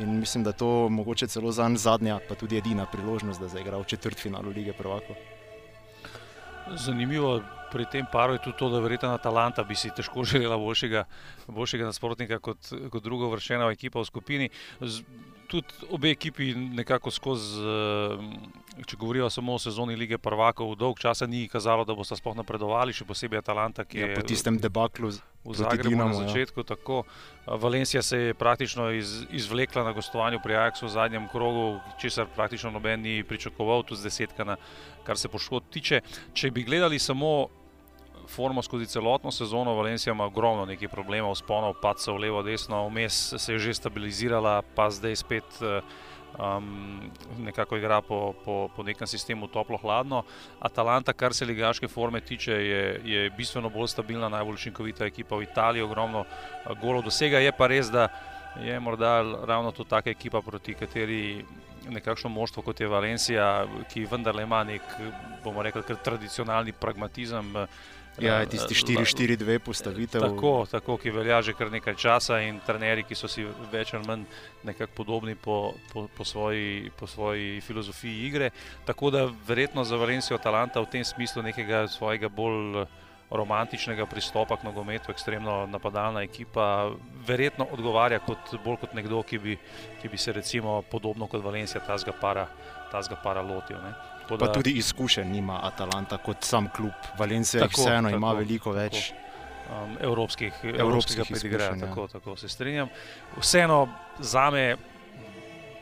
In 0.01 0.17
mislim, 0.17 0.43
da 0.43 0.51
to 0.51 0.89
mogoče 0.89 1.29
celo 1.29 1.53
za 1.53 1.69
njega 1.69 1.75
zadnja, 1.85 2.19
pa 2.29 2.35
tudi 2.35 2.57
edina 2.57 2.85
priložnost, 2.85 3.41
da 3.41 3.47
zaigra 3.47 3.77
v 3.77 3.85
četrtfinalu 3.85 4.49
lige 4.49 4.73
Prvako. 4.73 5.15
Zanimivo 6.73 7.41
pri 7.71 7.85
tem 7.85 8.05
paru 8.11 8.33
je 8.33 8.39
tudi 8.39 8.57
to, 8.57 8.69
da 8.69 8.79
verjetno 8.79 9.09
Atalanta 9.13 9.63
bi 9.63 9.75
si 9.75 9.91
težko 9.91 10.23
želela 10.23 10.57
boljšega, 10.57 11.05
boljšega 11.47 11.89
nasprotnika 11.91 12.39
kot, 12.39 12.71
kot 12.91 13.03
druga 13.03 13.29
vršena 13.33 13.67
ekipa 13.73 13.99
v 13.99 14.07
skupini. 14.07 14.49
Z, 14.81 15.03
tudi 15.55 15.87
obe 15.91 16.11
ekipi 16.11 16.53
nekako 16.55 17.11
skozi, 17.11 17.61
eh, 17.61 18.83
če 18.85 18.97
govorijo 18.97 19.29
samo 19.29 19.55
o 19.55 19.59
sezoni 19.59 19.95
lige 19.95 20.17
prvakov, 20.17 20.75
dolg 20.75 20.99
časa 20.99 21.27
ni 21.27 21.47
kazalo, 21.47 21.85
da 21.85 21.95
boste 21.95 22.17
sploh 22.19 22.35
napredovali, 22.35 22.93
še 22.93 23.07
posebej 23.07 23.39
Atalanta, 23.39 23.85
ki 23.85 24.01
je 24.01 24.09
ja, 24.09 24.15
po 24.17 24.25
tistem 24.27 24.59
debaklu 24.59 25.11
v 25.45 25.55
Zagrebu 25.55 25.93
Dinamo, 25.93 26.19
na 26.19 26.25
ja. 26.25 26.27
začetku. 26.27 26.65
Ja. 26.65 27.57
Valencija 27.61 28.01
se 28.01 28.17
je 28.17 28.33
praktično 28.33 28.89
iz, 28.91 29.25
izvlekla 29.31 29.83
na 29.85 29.93
gostovanju 29.93 30.41
pri 30.43 30.57
Ajaxu 30.59 30.87
v 30.87 30.93
zadnjem 30.95 31.27
krogu, 31.31 31.79
česar 32.01 32.27
praktično 32.35 32.71
noben 32.73 33.01
ni 33.01 33.23
pričakoval, 33.23 33.85
tudi 33.85 34.01
z 34.01 34.09
desetkana, 34.09 34.57
kar 35.05 35.17
se 35.17 35.29
poškodb 35.29 35.69
tiče. 35.71 36.01
Če 36.33 36.51
bi 36.51 36.65
gledali 36.65 36.99
samo 36.99 37.47
formo 38.27 38.61
skozi 38.61 38.85
celotno 38.85 39.31
sezono. 39.31 39.75
Valencija 39.75 40.13
ima 40.13 40.25
ogromno 40.25 40.65
nekih 40.65 40.89
problemov, 40.89 41.35
sponov, 41.35 41.75
padcev 41.81 42.17
levo, 42.17 42.43
desno, 42.43 42.87
vmes 42.87 43.33
se 43.37 43.53
je 43.53 43.59
že 43.59 43.73
stabilizirala, 43.73 44.61
pa 44.75 44.89
zdaj 44.89 45.15
spet 45.15 45.61
um, 46.39 47.11
nekako 47.37 47.77
igra 47.77 48.01
po, 48.01 48.33
po, 48.45 48.69
po 48.75 48.83
nekem 48.83 49.07
sistemu 49.07 49.47
toplo-hladno. 49.47 50.23
Atalanta, 50.59 51.13
kar 51.13 51.33
se 51.33 51.45
ligaške 51.45 51.87
forme 51.87 52.21
tiče, 52.21 52.51
je, 52.51 53.01
je 53.03 53.29
bistveno 53.29 53.69
bolj 53.69 53.87
stabilna, 53.87 54.29
najbolj 54.29 54.53
učinkovita 54.53 55.05
ekipa 55.05 55.35
v 55.35 55.43
Italiji, 55.43 55.83
ogromno 55.83 56.25
uh, 56.25 56.79
golov 56.81 57.03
dosega. 57.03 57.39
Je 57.39 57.51
pa 57.51 57.67
res, 57.67 57.91
da 57.91 58.09
je 58.61 58.79
morda 58.79 59.21
ravno 59.45 59.71
to 59.71 59.83
taka 59.83 60.09
ekipa, 60.09 60.41
proti 60.41 60.73
kateri. 60.73 61.45
Nekakšno 61.85 62.31
moštvo 62.33 62.63
kot 62.65 62.79
je 62.81 62.87
Valencija, 62.89 63.67
ki 63.93 64.07
vendarle 64.09 64.41
ima 64.43 64.63
nek, 64.65 64.81
bomo 65.43 65.61
rekli, 65.61 65.83
tradicionalni 66.03 66.73
pragmatizem, 66.73 67.51
Ja, 68.19 68.45
tisti 68.47 68.73
4-4-2 68.73 69.59
postavitev. 69.59 70.21
Tako, 70.21 70.65
tako, 70.71 70.97
ki 70.97 71.11
velja 71.11 71.41
že 71.41 71.53
kar 71.53 71.71
nekaj 71.71 71.95
časa 71.99 72.39
in 72.47 72.61
trenerji, 72.63 73.03
ki 73.09 73.15
so 73.15 73.27
si 73.27 73.43
več 73.71 73.93
ali 73.93 74.07
manj 74.07 74.23
nekako 74.63 74.93
podobni 74.95 75.35
po, 75.35 75.73
po, 75.91 76.07
po, 76.07 76.23
svoji, 76.25 76.91
po 76.95 77.07
svoji 77.07 77.61
filozofiji 77.61 78.27
igre. 78.27 78.51
Tako 78.85 79.11
da 79.11 79.25
verjetno 79.47 79.83
za 79.83 79.99
Valencijo 79.99 80.39
Atalanta 80.39 80.79
v 80.79 80.91
tem 80.91 81.03
smislu 81.03 81.43
nekega 81.43 81.87
svojega 81.91 82.29
bolj 82.29 82.85
romantičnega 83.29 84.05
pristopa 84.05 84.57
k 84.57 84.63
nogometu, 84.63 85.11
ekstremno 85.11 85.65
napadalna 85.67 86.21
ekipa, 86.23 86.91
verjetno 87.27 87.67
odgovarja 87.73 88.19
kot, 88.23 88.53
bolj 88.63 88.77
kot 88.85 88.93
nekdo, 88.93 89.23
ki 89.23 89.39
bi, 89.41 89.57
ki 90.01 90.09
bi 90.09 90.17
se 90.17 90.33
recimo 90.33 90.81
podobno 90.91 91.27
kot 91.27 91.43
Valencija 91.43 91.81
tazga 91.83 92.13
para, 92.21 92.47
tazga 92.95 93.17
para 93.23 93.41
lotil. 93.41 93.77
Ne. 93.83 93.93
Da, 94.29 94.37
pa 94.37 94.51
tudi 94.53 94.71
izkušenj 94.79 95.31
nima 95.31 95.59
Atalanta 95.63 96.17
kot 96.17 96.43
sam 96.43 96.69
klub. 96.75 97.11
Valencija 97.19 97.67
vseeno 97.69 98.09
ima 98.09 98.33
veliko 98.33 98.71
več. 98.71 99.11
Um, 99.65 99.95
evropskih 100.01 100.53
evropskih 100.63 101.25
pedigrejev, 101.29 101.77
ja. 101.77 101.87
tako, 101.87 102.07
tako 102.07 102.35
se 102.37 102.49
strinjam. 102.49 102.89
Vseeno 103.37 103.87
za 104.19 104.49
me 104.53 104.77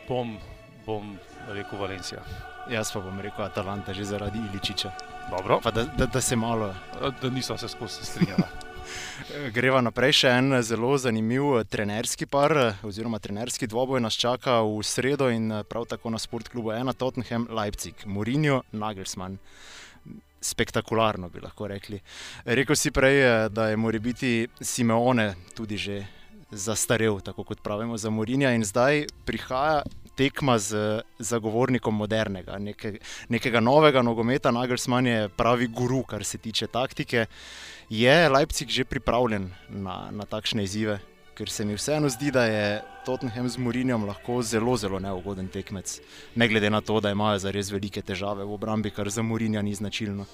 bom, 0.08 0.38
bom 0.86 1.18
rekel 1.52 1.80
Valencija. 1.80 2.24
Jaz 2.72 2.94
pa 2.94 3.04
bom 3.04 3.20
rekel 3.20 3.46
Atalanta 3.46 3.94
že 3.94 4.08
zaradi 4.08 4.40
Iličiča. 4.50 4.92
Da, 5.74 5.84
da, 5.84 6.06
da 6.06 6.22
se 6.22 6.36
malo. 6.36 6.74
Da 7.22 7.30
nisem 7.30 7.58
se 7.58 7.68
skozi 7.68 8.06
strinjal. 8.06 8.63
Greva 9.54 9.80
naprej, 9.82 10.14
še 10.24 10.32
en 10.40 10.58
zelo 10.66 10.94
zanimiv 11.00 11.58
eh, 11.58 11.64
trenerski 11.70 12.28
par, 12.30 12.54
eh, 12.58 12.82
oziroma 12.86 13.20
trenerski 13.24 13.68
dvoboj 13.72 14.02
nas 14.04 14.18
čaka 14.20 14.60
v 14.62 14.84
sredo 14.84 15.30
in 15.32 15.52
eh, 15.52 15.64
prav 15.64 15.88
tako 15.90 16.12
na 16.14 16.20
sportklubu 16.22 16.74
1 16.76 16.94
Tottenham 17.00 17.48
Leipzig, 17.50 18.06
Mourinho, 18.06 18.62
Nagelsmann. 18.72 19.40
Spektakularno 20.44 21.30
bi 21.32 21.40
lahko 21.40 21.70
rekli. 21.72 22.02
Rekl 22.46 22.76
si 22.76 22.92
prej, 22.92 23.50
da 23.50 23.70
je 23.72 23.80
mora 23.80 24.00
biti 24.04 24.48
Simeone 24.60 25.30
tudi 25.56 25.78
že 25.80 26.02
zastarel, 26.52 27.22
tako 27.24 27.46
kot 27.48 27.64
pravimo 27.64 27.98
za 27.98 28.12
Mourinha, 28.12 28.52
in 28.52 28.66
zdaj 28.68 29.08
prihaja 29.26 29.84
tekma 30.16 30.60
z 30.60 31.02
zagovornikom 31.20 31.96
modernega, 31.96 32.58
neke, 32.60 32.98
nekega 33.30 33.60
novega 33.60 34.04
nogometa. 34.06 34.52
Nagelsmann 34.52 35.08
je 35.08 35.30
pravi 35.30 35.68
guru, 35.68 36.04
kar 36.04 36.24
se 36.24 36.38
tiče 36.38 36.68
taktike. 36.68 37.26
Je 37.90 38.30
Leipzig 38.30 38.70
že 38.70 38.86
pripravljen 38.86 39.52
na, 39.70 40.10
na 40.12 40.26
takšne 40.26 40.64
izzive? 40.64 41.00
Ker 41.34 41.50
se 41.50 41.66
mi 41.66 41.74
vseeno 41.74 42.10
zdi, 42.10 42.30
da 42.32 42.46
je 42.46 42.82
Tottenham 43.06 43.50
z 43.50 43.58
Murinjem 43.58 44.06
lahko 44.06 44.42
zelo, 44.46 44.78
zelo 44.78 45.00
neugoden 45.00 45.48
tekmec, 45.50 45.98
ne 46.36 46.48
glede 46.48 46.70
na 46.70 46.82
to, 46.82 47.00
da 47.02 47.10
imajo 47.10 47.40
zares 47.42 47.72
velike 47.74 48.02
težave 48.06 48.46
v 48.46 48.54
obrambi, 48.54 48.94
kar 48.94 49.10
za 49.10 49.26
Murinja 49.26 49.62
ni 49.62 49.74
značilno. 49.74 50.28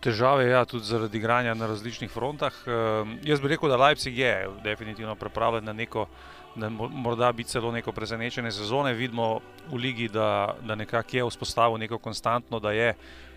Težave, 0.00 0.46
ja, 0.46 0.62
tudi 0.64 0.86
zaradi 0.86 1.18
igranja 1.18 1.54
na 1.54 1.66
različnih 1.66 2.10
frontah. 2.10 2.54
Uh, 2.66 3.16
jaz 3.26 3.42
bi 3.42 3.50
rekel, 3.50 3.68
da 3.68 3.80
Leipzig 3.80 4.18
je 4.18 4.48
definitivno 4.62 5.16
pripravljen 5.18 5.64
na 5.64 5.72
neko, 5.72 6.06
da 6.54 6.68
morda 6.70 7.32
bi 7.32 7.44
celo 7.44 7.72
neko 7.72 7.92
presenečenje 7.92 8.52
sezone. 8.52 8.94
Vidimo 8.94 9.40
v 9.66 9.80
ligi, 9.82 10.08
da, 10.08 10.54
da 10.62 10.74
nekako 10.74 11.16
je 11.16 11.26
vzpostavil 11.26 11.78
neko 11.82 11.98
konstantno, 11.98 12.60
da 12.60 12.72
je 12.72 12.94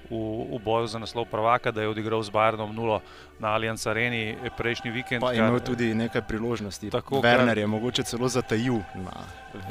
v, 0.10 0.16
v 0.58 0.60
boju 0.64 0.88
za 0.88 1.00
naslov 1.00 1.26
prvaka, 1.30 1.72
da 1.72 1.82
je 1.82 1.90
odigral 1.90 2.24
z 2.24 2.30
Bajernom 2.30 2.76
nulo 2.76 3.02
na 3.40 3.54
Allianz 3.56 3.88
Areni 3.88 4.36
prejšnji 4.58 4.92
vikend. 4.92 5.22
Pa 5.22 5.32
je 5.32 5.40
imel 5.40 5.60
tudi 5.60 5.94
nekaj 5.94 6.22
priložnosti. 6.28 6.90
Tako, 6.90 7.22
Werner 7.22 7.58
je 7.58 7.68
mogoče 7.68 8.04
celo 8.04 8.28
zatajil. 8.28 8.82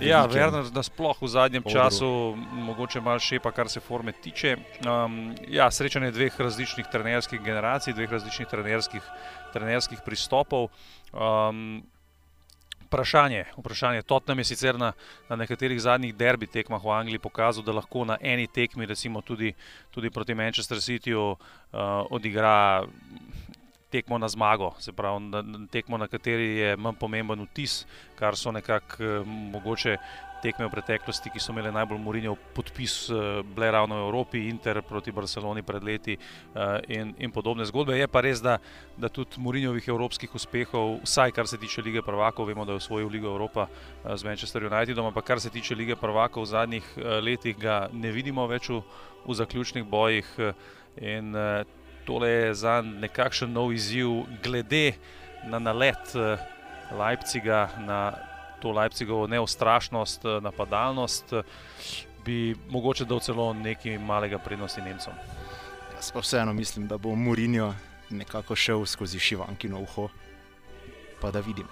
Ja, 0.01 0.25
Werner 0.31 0.71
nasploh 0.75 1.19
v 1.21 1.29
zadnjem 1.29 1.63
podru. 1.63 1.79
času, 1.79 2.09
mogoče 2.37 3.01
malo 3.01 3.19
šepa, 3.19 3.53
kar 3.53 3.69
se 3.69 3.81
forme 3.81 4.13
tiče. 4.13 4.57
Um, 4.87 5.35
ja, 5.49 5.71
srečanje 5.71 6.11
dveh 6.11 6.41
različnih 6.41 6.87
trenerskih 6.93 7.41
generacij, 7.41 7.93
dveh 7.93 8.11
različnih 8.11 8.49
trenerskih, 8.49 9.03
trenerskih 9.53 10.01
pristopov. 10.07 10.71
Um, 11.13 11.83
vprašanje. 12.89 13.45
vprašanje. 13.57 14.03
Tottenham 14.03 14.39
je 14.39 14.45
sicer 14.45 14.79
na, 14.79 14.93
na 15.29 15.37
nekaterih 15.37 15.81
zadnjih 15.81 16.15
derbi 16.17 16.47
tekmah 16.47 16.85
v 16.85 16.91
Angliji 16.91 17.19
pokazal, 17.19 17.65
da 17.65 17.73
lahko 17.73 18.05
na 18.05 18.17
eni 18.21 18.47
tekmi, 18.47 18.87
recimo 18.87 19.21
tudi, 19.21 19.53
tudi 19.91 20.11
proti 20.11 20.35
Manchester 20.35 20.81
Cityju, 20.81 21.31
uh, 21.31 21.39
odigra 22.11 22.85
tekmo 23.91 24.19
na 24.19 24.29
zmago, 24.29 24.75
se 24.79 24.93
pravi, 24.93 25.25
na, 25.25 25.43
na 25.43 25.67
tekmo, 25.71 25.99
na 25.99 26.09
kateri 26.09 26.57
je 26.57 26.77
manj 26.77 26.97
pomemben 27.01 27.47
vtis, 27.49 27.85
kar 28.19 28.37
so 28.37 28.53
nekako 28.53 29.05
uh, 29.05 29.27
mogoče 29.27 29.97
tekme 30.43 30.67
v 30.67 30.73
preteklosti, 30.73 31.31
ki 31.33 31.41
so 31.43 31.53
imele 31.53 31.73
najbolj 31.75 32.01
Murinjev 32.03 32.37
podpis, 32.55 32.95
uh, 33.11 33.41
bile 33.43 33.71
ravno 33.75 33.97
v 33.99 34.05
Evropi, 34.07 34.45
Inter 34.49 34.81
proti 34.87 35.13
Barceloni 35.15 35.63
pred 35.67 35.85
leti 35.85 36.17
uh, 36.19 36.79
in, 36.89 37.15
in 37.19 37.33
podobne 37.35 37.67
zgodbe. 37.69 37.97
Je 37.99 38.07
pa 38.11 38.23
res, 38.25 38.43
da, 38.45 38.59
da 38.97 39.11
tudi 39.13 39.41
Murinjevih 39.43 39.89
evropskih 39.89 40.35
uspehov, 40.35 41.01
vsaj 41.07 41.35
kar 41.37 41.51
se 41.51 41.59
tiče 41.59 41.83
lige 41.83 42.03
prvakov, 42.03 42.49
vemo, 42.49 42.65
da 42.65 42.77
je 42.77 42.83
osvojil 42.83 43.09
Ligo 43.09 43.33
Evropa 43.33 43.67
uh, 43.69 44.15
z 44.15 44.25
Manchester 44.25 44.69
Unitedom, 44.69 45.11
ampak 45.11 45.27
kar 45.33 45.41
se 45.41 45.51
tiče 45.51 45.75
lige 45.75 45.97
prvakov 45.97 46.47
v 46.47 46.53
zadnjih 46.53 46.87
letih, 47.23 47.57
ga 47.59 47.89
ne 47.93 48.13
vidimo 48.15 48.47
več 48.47 48.71
v, 48.71 48.83
v 49.27 49.35
zaključnih 49.35 49.85
bojih. 49.85 50.29
In, 50.99 51.35
Tole 52.09 52.29
je 52.29 52.53
za 52.57 52.81
nekakšen 52.81 53.53
nov 53.53 53.69
izziv, 53.77 54.25
glede 54.41 54.97
na 55.45 55.61
nalet 55.61 56.17
Leipziga, 56.89 57.69
na 57.85 58.28
to 58.61 58.73
Leipzigovo 58.73 59.27
neustrašnost, 59.27 60.25
eh, 60.25 60.41
napadalnost, 60.41 61.33
eh, 61.33 61.43
bi 62.25 62.57
mogoče 62.71 63.05
dal 63.05 63.21
celo 63.21 63.53
nekaj 63.53 63.99
malega 63.99 64.39
prednosti 64.39 64.83
Nemcem. 64.83 65.13
Jaz 65.95 66.11
pa 66.13 66.21
vseeno 66.21 66.53
mislim, 66.53 66.87
da 66.87 66.99
bo 66.99 67.15
Murinjo 67.15 67.75
nekako 68.11 68.57
šel 68.57 68.87
skozi 68.87 69.19
šivankino 69.19 69.81
uho. 69.81 70.09
Pa 71.21 71.31
da 71.31 71.41
vidimo. 71.41 71.69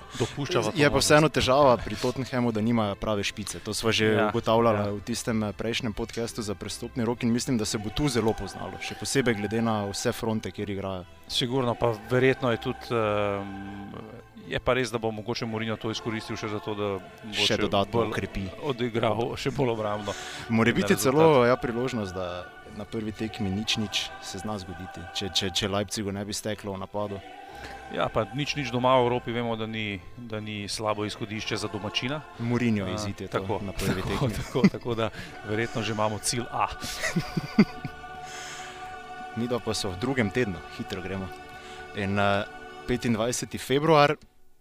Je 0.74 0.90
pa 0.90 0.98
vseeno 0.98 1.28
težava 1.28 1.76
pri 1.76 1.94
Tottenhamu, 1.96 2.50
da 2.52 2.60
nimajo 2.60 2.94
prave 2.94 3.22
špice. 3.24 3.60
To 3.60 3.74
smo 3.74 3.92
že 3.92 4.06
ja, 4.06 4.28
ugotavljali 4.28 4.78
ja. 4.78 4.90
v 4.90 5.00
tistem 5.00 5.42
eh, 5.42 5.52
prejšnjem 5.52 5.92
podkastu 5.92 6.42
za 6.42 6.54
prestopni 6.54 7.04
rok 7.04 7.22
in 7.22 7.32
mislim, 7.32 7.58
da 7.58 7.64
se 7.64 7.78
bo 7.78 7.90
tu 7.90 8.08
zelo 8.08 8.32
poznalo, 8.32 8.72
še 8.82 8.98
posebej 8.98 9.34
glede 9.34 9.62
na 9.62 9.84
vse 9.86 10.12
fronte, 10.12 10.50
kjer 10.50 10.70
igrajo. 10.70 11.04
Sigurno 11.28 11.74
pa 11.74 11.94
verjetno 12.10 12.50
je 12.50 12.56
tudi. 12.56 12.90
Um, 12.90 14.25
Je 14.46 14.58
pa 14.62 14.76
res, 14.78 14.92
da 14.94 14.98
bo 14.98 15.10
mogoče 15.10 15.46
Morino 15.46 15.76
to 15.76 15.90
izkoristil 15.90 16.38
še 16.38 16.48
zato, 16.52 16.74
da 16.78 16.90
bo 16.98 17.46
še 17.46 17.58
dodatno 17.58 18.04
ukrepi. 18.10 18.46
Odigral 18.62 19.34
še 19.40 19.50
bolj 19.54 19.74
obrambno. 19.74 20.14
Mora 20.54 20.74
biti 20.76 20.96
celo 21.00 21.42
ja, 21.46 21.56
priložnost, 21.58 22.14
da 22.14 22.46
na 22.76 22.86
prvi 22.86 23.12
tekmi 23.16 23.50
nič, 23.50 23.78
nič 23.82 24.04
se 24.22 24.38
zna 24.38 24.58
zgoditi, 24.62 25.02
če, 25.16 25.32
če, 25.34 25.50
če 25.50 25.72
Leipzigu 25.72 26.14
ne 26.14 26.22
bi 26.26 26.36
steklo 26.36 26.76
v 26.76 26.82
napadu. 26.84 27.18
Ja, 27.94 28.06
pa 28.10 28.26
nič, 28.34 28.54
nič 28.58 28.70
doma 28.74 28.98
v 28.98 29.06
Evropi, 29.06 29.30
vemo, 29.34 29.54
da 29.58 29.66
ni, 29.66 29.98
da 30.18 30.42
ni 30.42 30.66
slabo 30.70 31.06
izhodišče 31.06 31.56
za 31.62 31.70
domačina. 31.72 32.20
Murinjo 32.42 32.86
izid 32.94 33.26
je 33.26 33.28
tako 33.30 33.60
na 33.62 33.72
prvi 33.72 34.02
tako, 34.02 34.28
tako, 34.30 34.62
tako 34.68 34.94
da 34.98 35.10
verjetno 35.46 35.82
že 35.82 35.94
imamo 35.94 36.18
cilj 36.18 36.46
A. 36.50 36.66
Mi 39.36 39.48
pa 39.48 39.74
so 39.74 39.92
v 39.92 40.00
drugem 40.00 40.30
tednu, 40.30 40.56
hitro 40.78 41.02
gremo. 41.02 41.28
In 41.96 42.18
uh, 42.18 42.48
25. 42.88 43.58
februar 43.60 44.16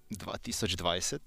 2020. 0.10 1.20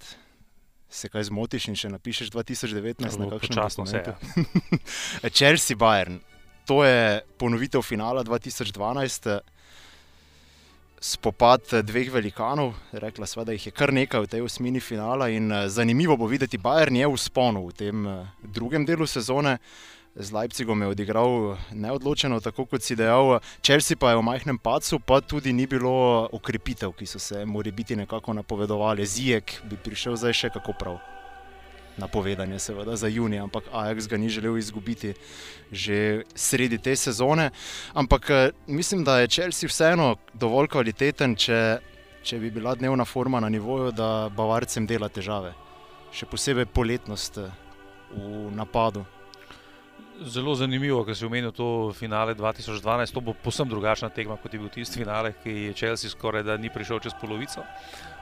Se 0.89 1.09
kaj 1.13 1.29
zmotiš 1.29 1.69
in 1.69 1.77
še 1.77 1.91
napišeš 1.93 2.31
2019 2.33 3.13
Zelo 3.13 3.25
na 3.25 3.37
kakšnem 3.37 3.57
počasno 3.57 3.87
se, 3.87 4.01
dokumentu? 4.01 4.79
Chelsea 5.39 5.77
Bayern, 5.77 6.21
to 6.69 6.81
je 6.85 7.21
ponovitev 7.39 7.85
finala 7.85 8.25
2012. 8.25 9.29
Spopad 10.99 11.77
dveh 11.87 12.09
velikanov, 12.11 12.73
rekla 12.91 13.27
sva, 13.29 13.45
da 13.47 13.55
jih 13.55 13.69
je 13.69 13.73
kar 13.77 13.93
nekaj 13.95 14.25
v 14.25 14.31
tej 14.33 14.43
osmini 14.43 14.81
finala. 14.83 15.29
In 15.31 15.53
eh, 15.53 15.69
zanimivo 15.69 16.17
bo 16.17 16.27
videti, 16.27 16.59
Bayern 16.59 16.97
je 16.99 17.07
v 17.07 17.21
sponu 17.21 17.69
v 17.69 17.77
tem 17.77 18.09
eh, 18.09 18.25
drugem 18.43 18.89
delu 18.89 19.07
sezone. 19.07 19.59
Z 20.19 20.35
Leipzigom 20.35 20.83
je 20.83 20.89
odigral 20.89 21.57
neodločeno, 21.71 22.41
tako 22.43 22.65
kot 22.67 22.83
si 22.83 22.99
dejal. 22.99 23.39
Chelsea 23.63 23.95
pa 23.95 24.11
je 24.11 24.19
v 24.19 24.27
majhnem 24.27 24.59
pacu, 24.59 24.99
pa 24.99 25.23
tudi 25.23 25.55
ni 25.55 25.63
bilo 25.71 26.27
okrepitev, 26.35 26.91
ki 26.91 27.07
so 27.07 27.23
se 27.23 27.45
morali 27.47 27.71
biti 27.71 27.95
nekako 27.95 28.35
napovedovali. 28.35 29.07
Zijek 29.07 29.63
bi 29.71 29.79
prišel 29.79 30.19
zdaj 30.19 30.35
še 30.35 30.51
kako 30.51 30.75
prav. 30.75 30.97
Napovedanje, 32.03 32.59
seveda, 32.59 32.97
za 32.99 33.07
junij, 33.07 33.39
ampak 33.47 33.71
Ajax 33.71 34.09
ga 34.11 34.19
ni 34.19 34.29
želel 34.31 34.59
izgubiti 34.59 35.15
že 35.71 36.23
sredi 36.35 36.79
te 36.79 36.97
sezone. 36.97 37.51
Ampak 37.95 38.31
eh, 38.31 38.51
mislim, 38.67 39.05
da 39.05 39.21
je 39.21 39.31
Chelsea 39.31 39.71
vseeno 39.71 40.17
dovolj 40.35 40.67
kvaliteten, 40.67 41.37
če, 41.39 41.79
če 42.23 42.39
bi 42.39 42.51
bila 42.51 42.75
dnevna 42.75 43.05
forma 43.05 43.41
na 43.41 43.49
nivoju, 43.49 43.95
da 43.95 44.31
Bavarcem 44.35 44.87
dela 44.87 45.09
težave. 45.09 45.55
Še 46.11 46.27
posebej 46.27 46.67
poletnost 46.75 47.39
eh, 47.39 47.55
v 48.15 48.51
napadu. 48.55 49.07
Zelo 50.27 50.55
zanimivo, 50.59 51.05
ker 51.07 51.15
si 51.15 51.27
omenil 51.27 51.53
to 51.55 51.93
finale 51.95 52.35
2012. 52.35 53.15
To 53.15 53.21
bo 53.21 53.35
posebno 53.35 53.71
drugačna 53.71 54.09
tekma, 54.11 54.37
kot 54.37 54.55
je 54.55 54.59
bil 54.59 54.71
tisti 54.73 54.99
finale, 54.99 55.33
ki 55.43 55.51
je 55.69 55.75
Chelsea 55.79 56.11
skoraj 56.11 56.43
da 56.43 56.57
ni 56.57 56.71
prišel 56.71 56.99
čez 57.07 57.15
polovico. 57.21 57.63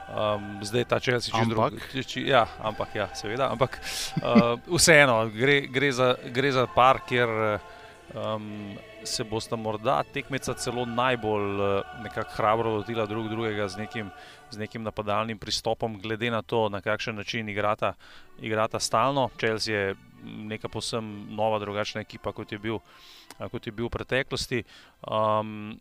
Um, 0.06 0.60
zdaj 0.62 0.84
ta 0.84 1.00
Chelsea 1.00 1.32
čez 1.34 1.48
drugo. 1.48 1.70
Či, 2.06 2.26
ja, 2.28 2.44
ampak 2.62 2.94
ja, 2.94 3.08
seveda. 3.14 3.48
Ampak 3.50 3.80
uh, 3.80 4.60
vseeno, 4.76 5.24
gre, 5.32 5.62
gre, 5.72 5.92
za, 5.92 6.14
gre 6.30 6.52
za 6.52 6.66
par, 6.74 7.00
kjer 7.08 7.58
um, 8.14 8.76
se 9.04 9.24
bosta 9.24 9.56
morda 9.56 10.02
tekmeca 10.12 10.54
celo 10.54 10.84
najbolj 10.86 11.60
uh, 11.60 12.02
nekako 12.02 12.30
hrabro 12.36 12.76
lotila 12.76 13.06
drug 13.06 13.28
drugega 13.28 13.68
z 13.68 13.82
nekim, 13.82 14.10
z 14.50 14.58
nekim 14.58 14.82
napadalnim 14.82 15.38
pristopom, 15.38 15.98
glede 16.02 16.30
na 16.30 16.42
to, 16.42 16.68
na 16.68 16.80
kakšen 16.80 17.16
način 17.16 17.48
igrata, 17.48 17.94
igrata 18.40 18.80
stalno. 18.80 19.28
Chelsea 19.38 19.74
je 19.74 19.94
neka 20.26 20.68
posebno 20.68 21.36
nova, 21.36 21.58
drugačna 21.58 22.00
ekipa, 22.00 22.32
kot 22.32 22.52
je 22.52 22.58
bil, 22.58 22.78
kot 23.38 23.66
je 23.66 23.72
bil 23.72 23.86
v 23.86 23.94
preteklosti. 23.98 24.64
Um, 25.06 25.78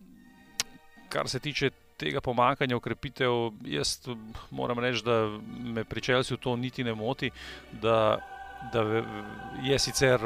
kar 1.09 1.29
se 1.29 1.39
tiče 1.39 1.71
tega 1.97 2.21
pomankanja 2.21 2.77
ukrepitev, 2.77 3.51
jaz 3.63 3.97
moram 4.51 4.79
reči, 4.79 5.03
da 5.05 5.39
me 5.47 5.83
pri 5.83 6.01
Čelsu 6.01 6.37
to 6.37 6.55
niti 6.55 6.83
ne 6.83 6.95
moti. 6.95 7.31
Da, 7.71 8.17
da 8.73 9.03
je 9.63 9.79
sicer 9.79 10.19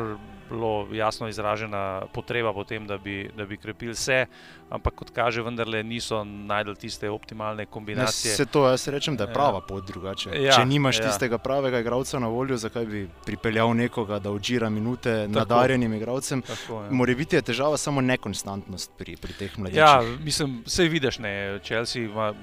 bilo 0.50 0.88
jasno 0.92 1.28
izražena 1.28 2.02
potreba 2.14 2.54
po 2.54 2.64
tem, 2.64 2.88
da 2.88 2.98
bi, 2.98 3.30
da 3.38 3.46
bi 3.46 3.58
krepili 3.58 3.92
vse, 3.92 4.26
ampak 4.70 4.96
kot 4.96 5.10
kaže, 5.16 5.42
vendarle 5.42 5.84
niso 5.84 6.24
najdel 6.24 6.76
tiste 6.76 7.10
optimalne 7.10 7.66
kombinacije. 7.66 8.36
Se 8.36 8.46
to 8.46 8.68
jaz 8.70 8.88
rečem, 8.88 9.18
da 9.18 9.24
je 9.24 9.34
prava 9.34 9.62
pot 9.62 9.88
drugače. 9.88 10.30
Ja, 10.42 10.54
Če 10.58 10.66
nimaš 10.66 11.00
ja. 11.00 11.08
tistega 11.08 11.38
pravega 11.38 11.80
igralca 11.80 12.20
na 12.20 12.28
voljo, 12.28 12.58
zakaj 12.58 12.86
bi 12.86 13.10
pripeljal 13.26 13.74
nekoga, 13.76 14.20
da 14.20 14.32
odžira 14.32 14.70
minute 14.70 15.28
nadarjenim 15.28 15.94
igralcem? 15.94 16.42
Tako, 16.42 16.84
ja. 16.84 16.92
Mora 16.92 17.16
biti 17.16 17.42
težava 17.42 17.78
samo 17.78 18.02
nekonstantnost 18.02 18.92
pri, 18.98 19.16
pri 19.22 19.34
teh 19.34 19.58
mladih. 19.58 19.78
Ja, 19.78 20.02
mislim, 20.24 20.62
vse 20.66 20.90
vidiš, 20.90 21.20
ne. 21.20 21.60
Chelsea 21.64 22.04
ima 22.04 22.34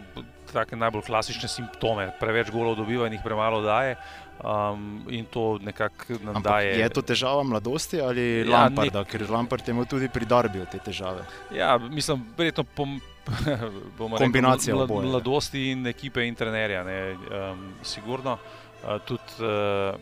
take 0.53 0.77
najbolj 0.77 1.03
klasične 1.07 1.49
simptome. 1.49 2.11
Preveč 2.21 2.51
golov 2.55 2.77
dobiva 2.79 3.07
in 3.07 3.17
jih 3.17 3.25
premalo 3.25 3.61
daje. 3.63 3.97
Um, 4.45 5.07
in 5.09 5.25
to 5.25 5.59
nekako 5.63 6.21
nam 6.21 6.37
Ampak 6.37 6.53
daje. 6.53 6.79
je 6.79 6.89
to 6.89 7.03
težava 7.03 7.43
mladosti 7.43 8.01
ali 8.01 8.45
Ja, 8.45 8.67
Lamparda, 8.69 9.05
ker 9.05 9.25
Lampard 9.31 9.69
je 9.69 9.73
imel 9.73 9.87
tudi 9.89 10.09
pri 10.13 10.29
Darbiju 10.29 10.67
te 10.71 10.79
težave. 10.79 11.25
Ja, 11.57 11.79
mislim, 11.79 12.21
verjetno 12.37 12.65
pom, 12.65 13.01
bomo 13.99 14.21
Kombinacija 14.21 14.75
rekli, 14.75 14.85
oboje. 14.85 15.09
mladosti 15.09 15.71
in 15.71 15.87
ekipe 15.87 16.27
in 16.29 16.35
trenerja. 16.35 16.85
Ne, 16.85 17.17
um, 17.17 17.73
sigurno. 17.83 18.37
Uh, 18.85 19.01
tudi 19.09 19.41
uh, 19.41 19.97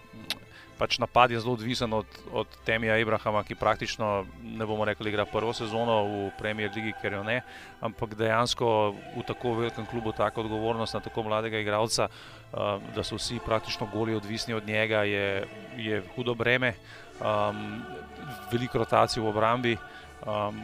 pač 0.78 0.98
napad 0.98 1.30
je 1.30 1.38
zelo 1.40 1.54
odvisen 1.54 1.92
od, 1.92 2.06
od 2.32 2.46
Temija 2.66 2.98
Ibrahima, 2.98 3.44
ki 3.46 3.54
praktično 3.54 4.26
ne 4.42 4.66
bomo 4.66 4.84
rekli, 4.84 5.14
igra 5.14 5.24
prvo 5.30 5.52
sezono 5.54 6.02
v 6.04 6.30
Premier 6.38 6.74
League, 6.74 6.98
ker 7.00 7.12
jo 7.12 7.22
ne, 7.22 7.40
ampak 7.80 8.18
dejansko 8.18 8.66
v 9.14 9.22
tako 9.26 9.54
velikem 9.62 9.86
klubu 9.86 10.12
tako 10.12 10.42
odgovornost 10.42 10.98
na 10.98 11.00
tako 11.00 11.22
mladega 11.22 11.62
igralca, 11.62 12.10
uh, 12.10 12.43
da 12.94 13.02
so 13.02 13.16
vsi 13.18 13.40
praktično 13.44 13.88
goli 13.92 14.14
odvisni 14.14 14.54
od 14.54 14.66
njega, 14.66 15.02
je, 15.04 15.46
je 15.76 16.02
hudo 16.14 16.34
breme. 16.34 16.74
Um, 17.20 17.82
veliko 18.52 18.78
rotacij 18.78 19.22
v 19.22 19.28
obrambi. 19.28 19.76
Um, 20.24 20.60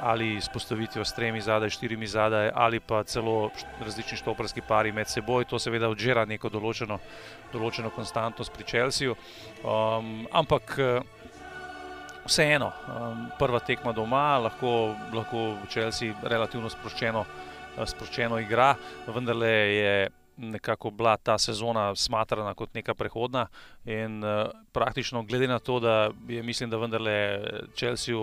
ali 0.00 0.40
s 0.40 0.48
postavitvijo 0.48 1.04
s 1.04 1.12
tremi 1.12 1.40
zadaj, 1.40 1.70
štirimi 1.70 2.06
zadaj, 2.06 2.50
ali 2.54 2.80
pa 2.80 3.02
celo 3.02 3.50
različni 3.80 4.16
štoparski 4.16 4.60
pari 4.60 4.92
med 4.92 5.08
seboj. 5.08 5.44
To 5.44 5.58
seveda 5.58 5.88
odžira 5.90 6.24
neko 6.24 6.48
določeno, 6.48 7.00
določeno 7.52 7.90
konstantnost 7.90 8.52
pri 8.54 8.64
Čelsiju. 8.64 9.16
Um, 9.64 10.28
ampak 10.30 10.76
eh, 10.78 11.00
vseeno, 12.28 12.70
um, 12.86 13.24
prva 13.38 13.58
tekma 13.66 13.92
doma, 13.92 14.38
lahko, 14.38 14.94
lahko 15.12 15.46
Chelsea 15.68 16.14
relativno 16.22 16.70
sproščeno, 16.70 17.24
eh, 17.24 17.86
sproščeno 17.90 18.38
igra, 18.46 18.76
vendarle 19.08 19.54
je 19.74 19.96
nekako 20.36 20.90
bila 20.90 21.16
ta 21.16 21.38
sezona 21.38 21.94
smatrana 21.96 22.54
kot 22.54 22.74
neka 22.74 22.94
prehodna 22.94 23.46
in 23.84 24.18
uh, 24.18 24.30
praktično 24.72 25.22
glede 25.22 25.48
na 25.48 25.58
to, 25.58 25.80
da 25.80 25.94
je 26.28 26.42
mislim, 26.42 26.70
da 26.70 26.76
vendarle 26.76 27.40
Chelsea 27.74 28.14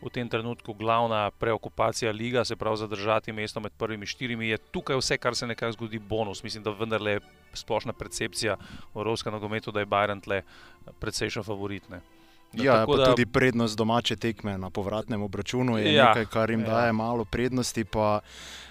v 0.00 0.08
tem 0.08 0.28
trenutku 0.28 0.74
glavna 0.74 1.30
preokupacija 1.30 2.12
liga, 2.12 2.44
se 2.44 2.56
pravi 2.56 2.76
zadržati 2.76 3.32
mesto 3.32 3.60
med 3.60 3.72
prvimi 3.72 4.06
štirimi, 4.06 4.48
je 4.48 4.58
tukaj 4.58 4.96
vse, 4.96 5.18
kar 5.18 5.34
se 5.34 5.46
nekako 5.46 5.72
zgodi, 5.72 5.98
bonus. 5.98 6.42
Mislim, 6.42 6.62
da 6.62 6.70
vendarle 6.70 7.10
je 7.10 7.20
splošna 7.54 7.92
percepcija 7.92 8.56
v 8.94 8.96
evropskem 8.96 9.32
nogometu, 9.32 9.72
da 9.72 9.80
je 9.80 9.86
Bayern 9.86 10.20
tle 10.20 10.42
precejšen 11.00 11.42
favorit. 11.42 11.88
Ne. 11.88 12.00
Da 12.52 12.64
Ja, 12.64 12.72
tako 12.74 12.92
pa 12.92 12.98
da- 12.98 13.04
tudi 13.06 13.26
prednost 13.26 13.78
domače 13.78 14.16
tekme 14.16 14.58
na 14.58 14.70
povratnem 14.70 15.22
obračunu 15.22 15.78
je 15.78 15.94
Ja, 15.94 16.08
nekaj, 16.08 16.26
kar 16.26 16.50
jim 16.50 16.60
ja. 16.60 16.66
daje 16.66 16.92
malo 16.92 17.24
prednosti. 17.24 17.84
Pa 17.84 18.20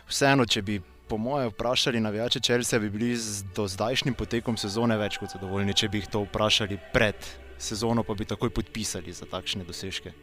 vseeno, 0.08 0.45
če 0.45 0.62
bi 0.62 0.82
po 1.10 1.17
mojem 1.17 1.50
vprašali 1.50 2.00
navijače 2.00 2.39
Chelsea, 2.39 2.80
bi 2.80 2.89
bili 2.89 3.15
z 3.17 3.43
do 3.56 3.67
zdajšnjim 3.67 4.13
potekom 4.13 4.58
sezone 4.58 4.98
več 4.98 5.17
kot 5.17 5.34
zadovoljni, 5.34 5.74
če 5.74 5.89
bi 5.89 6.04
jih 6.04 6.08
to 6.13 6.22
vprašali 6.28 6.78
pred 6.93 7.28
sezono, 7.58 8.04
pa 8.04 8.13
bi 8.13 8.30
takoj 8.30 8.54
podpisali 8.54 9.13
za 9.13 9.26
takšne 9.26 9.65
dosežke. 9.65 10.13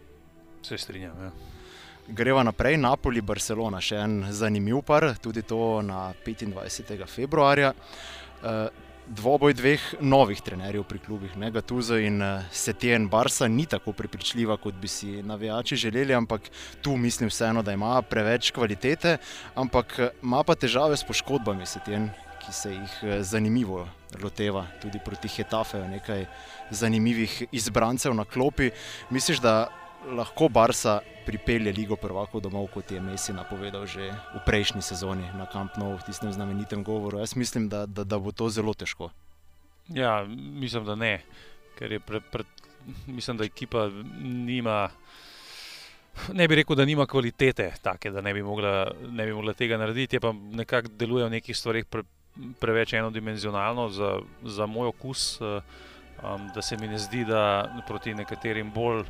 Se 0.62 0.78
strinjam. 0.78 1.18
Ja. 1.22 1.30
Greva 2.08 2.42
naprej, 2.46 2.78
Napoli, 2.78 3.20
Barcelona, 3.20 3.80
še 3.82 3.98
en 3.98 4.20
zanimiv 4.30 4.84
par, 4.86 5.08
tudi 5.22 5.42
to 5.42 5.82
na 5.82 6.12
25. 6.24 7.02
februarja. 7.10 7.72
Eh, 7.74 8.85
Dvoboj 9.06 9.54
dveh 9.54 9.82
novih 10.02 10.40
trenerjev 10.42 10.82
pri 10.82 10.98
klubih, 10.98 11.36
ne 11.38 11.52
Gatuzo 11.54 11.94
in 11.94 12.18
eh, 12.22 12.42
Setien 12.50 13.04
Barsa, 13.06 13.46
ni 13.46 13.62
tako 13.70 13.92
prepričljiva, 13.94 14.56
kot 14.58 14.74
bi 14.74 14.88
si 14.90 15.22
navijači 15.22 15.76
želeli, 15.76 16.14
ampak 16.14 16.50
tu 16.82 16.96
mislim 16.96 17.30
vseeno, 17.30 17.62
da 17.62 17.72
ima 17.72 18.02
preveč 18.02 18.50
kvalitete, 18.50 19.16
ampak 19.54 19.98
eh, 19.98 20.10
ima 20.22 20.42
pa 20.42 20.54
težave 20.58 20.96
s 20.96 21.06
poškodbami 21.06 21.66
Setien, 21.66 22.10
ki 22.42 22.52
se 22.52 22.72
jih 22.74 22.98
eh, 23.02 23.22
zanimivo 23.22 23.86
loteva, 24.22 24.66
tudi 24.82 24.98
proti 25.04 25.28
Hetafeju, 25.28 25.86
nekaj 25.88 26.26
zanimivih 26.70 27.44
izbrancev 27.52 28.14
na 28.14 28.24
klopi. 28.24 28.72
Misliš, 29.10 29.38
da 29.38 29.68
lahko 30.06 30.48
Barsa 30.48 31.00
pripelje 31.26 31.72
Ligo 31.72 31.96
prvakov 31.96 32.40
domov, 32.40 32.70
kot 32.70 32.90
je 32.90 33.00
Messi 33.02 33.34
napovedal 33.34 33.86
že 33.86 34.10
v 34.10 34.40
prejšnji 34.46 34.82
sezoni 34.82 35.26
na 35.34 35.46
Camp 35.50 35.74
Nou 35.76 35.98
v 35.98 36.06
tistem 36.06 36.30
znamenitem 36.32 36.84
govoru. 36.86 37.18
Jaz 37.18 37.34
mislim, 37.36 37.68
da, 37.68 37.86
da, 37.86 38.04
da 38.04 38.18
bo 38.18 38.30
to 38.32 38.48
zelo 38.48 38.74
težko. 38.74 39.10
ja, 39.88 40.24
mislim, 40.60 40.84
da 40.84 40.94
ne, 40.94 41.22
ker 41.78 41.92
je 41.92 42.00
pre, 42.00 42.20
pre, 42.20 42.44
mislim, 43.06 43.36
da 43.36 43.44
ekipa 43.44 43.90
nima. 44.22 44.90
Ne 46.32 46.48
bi 46.48 46.54
rekel, 46.56 46.76
da 46.76 46.84
nima 46.84 47.06
kvalitete, 47.06 47.74
take, 47.82 48.10
da 48.10 48.20
ne 48.20 48.32
bi, 48.34 48.42
mogla, 48.42 48.90
ne 49.10 49.26
bi 49.26 49.34
mogla 49.36 49.52
tega 49.52 49.76
narediti, 49.76 50.16
je 50.16 50.20
pa 50.20 50.32
nekako 50.32 50.88
deluje 50.96 51.26
v 51.26 51.30
nekih 51.30 51.56
stvarih 51.56 51.84
pre, 51.84 52.06
preveč 52.60 52.94
enodimenzionalno 52.96 53.90
za, 53.92 54.16
za 54.42 54.66
moj 54.66 54.94
okus. 54.94 55.40
eh, 55.40 55.60
Um, 56.16 56.48
da 56.54 56.62
se 56.62 56.76
mi 56.80 56.88
ne 56.88 56.98
zdi, 56.98 57.24
da 57.28 57.68
proti 57.86 58.14
nekaterim 58.14 58.70
bolj 58.72 59.02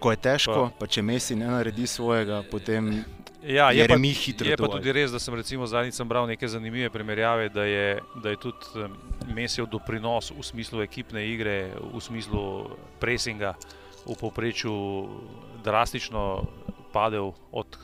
Ko 0.00 0.10
je 0.14 0.16
težko, 0.16 0.70
pa, 0.72 0.84
pa 0.84 0.86
če 0.88 1.02
Messi 1.04 1.36
ne 1.36 1.50
naredi 1.50 1.86
svojega, 1.86 2.40
potem 2.50 3.04
Ja, 3.42 3.70
je 3.70 3.78
je 3.78 3.88
pa, 3.88 3.94
remi 3.94 4.12
hitro 4.12 4.48
je 4.48 4.56
pa 4.56 4.68
to, 4.68 4.76
tudi 4.76 4.92
res, 4.92 5.12
da 5.12 5.18
sem 5.18 5.34
recimo 5.34 5.66
zadnjič 5.66 5.96
bral 6.04 6.26
neke 6.28 6.48
zanimive 6.48 6.90
primerjave, 6.92 7.48
da 7.48 7.64
je, 7.64 8.00
da 8.20 8.30
je 8.30 8.36
tudi 8.36 8.88
Mesijev 9.32 9.66
doprinos 9.72 10.30
v 10.30 10.44
smislu 10.44 10.82
ekipne 10.84 11.24
igre, 11.24 11.72
v 11.80 12.00
smislu 12.00 12.76
presinga 13.00 13.54
v 14.04 14.16
povprečju 14.16 14.74
drastično 15.64 16.44
padel 16.92 17.32
od 17.52 17.78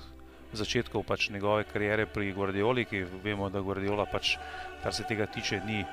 začetkov 0.52 1.04
pač 1.08 1.30
njegove 1.30 1.64
kariere 1.64 2.06
pri 2.06 2.32
Guardioli, 2.32 2.84
ki 2.84 3.04
vemo, 3.24 3.48
da 3.48 3.60
Guardiola 3.60 4.06
pač, 4.08 4.36
kar 4.82 4.92
se 4.92 5.04
tega 5.08 5.26
tiče, 5.26 5.60
ni, 5.64 5.84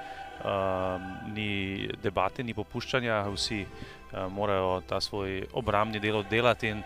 um, 0.43 1.07
ni 1.35 1.87
debate, 2.03 2.43
ni 2.43 2.55
popuščanja, 2.55 3.23
vsi 3.31 3.63
uh, 3.63 4.02
morajo 4.29 4.81
ta 4.87 5.01
svoj 5.01 5.47
obrambni 5.53 5.99
del 5.99 6.21
oddelati 6.21 6.67
in 6.67 6.83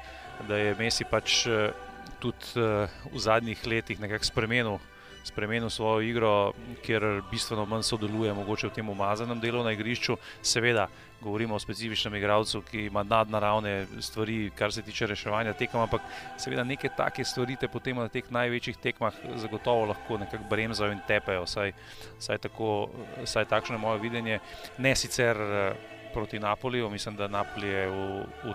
da 0.48 0.58
je 0.58 0.76
Messi 0.80 1.06
pač 1.06 1.46
uh, 1.48 1.72
tudi 2.20 2.60
uh, 2.60 2.86
v 3.14 3.20
zadnjih 3.20 3.66
letih 3.68 4.00
nekako 4.00 4.26
spremenil. 4.26 4.80
Spremenil 5.28 5.70
svojo 5.70 6.02
igro, 6.08 6.54
kjer 6.86 7.22
bistveno 7.32 7.66
manj 7.68 7.84
sodeluje, 7.84 8.32
mogoče 8.34 8.70
v 8.70 8.76
tem 8.78 8.90
umazanem 8.90 9.42
delu 9.44 9.60
na 9.64 9.74
igrišču. 9.76 10.16
Seveda, 10.42 10.86
govorimo 11.20 11.56
o 11.56 11.60
specifičnem 11.60 12.16
igralcu, 12.16 12.62
ki 12.62 12.86
ima 12.86 13.04
nadnaravne 13.04 13.88
stvari, 14.00 14.52
kar 14.56 14.72
se 14.74 14.82
tiče 14.82 15.08
reševanja 15.12 15.54
tekem, 15.54 15.82
ampak 15.82 16.02
seveda 16.40 16.64
neke 16.64 16.90
take 16.96 17.26
stvari 17.26 17.58
te 17.60 17.68
potem 17.68 18.00
na 18.00 18.08
teh 18.08 18.32
največjih 18.32 18.78
tekmah 18.80 19.20
zagotovo 19.36 19.90
lahko 19.92 20.18
nekako 20.18 20.48
bremzajo 20.50 20.96
in 20.96 21.04
tepejo. 21.08 21.44
Saj, 21.46 21.74
saj, 22.20 22.38
tako, 22.48 22.90
saj 23.26 23.50
takšno 23.52 23.76
je 23.76 23.84
moje 23.84 24.00
videnje. 24.00 24.40
Ne 24.78 24.96
sicer 24.96 25.36
eh, 25.36 25.97
proti 26.18 26.40
Napoliju, 26.40 26.90
mislim, 26.90 27.16
da 27.16 27.28
Napoli 27.28 27.68
je 27.68 27.88
v, 27.88 28.24
v 28.44 28.54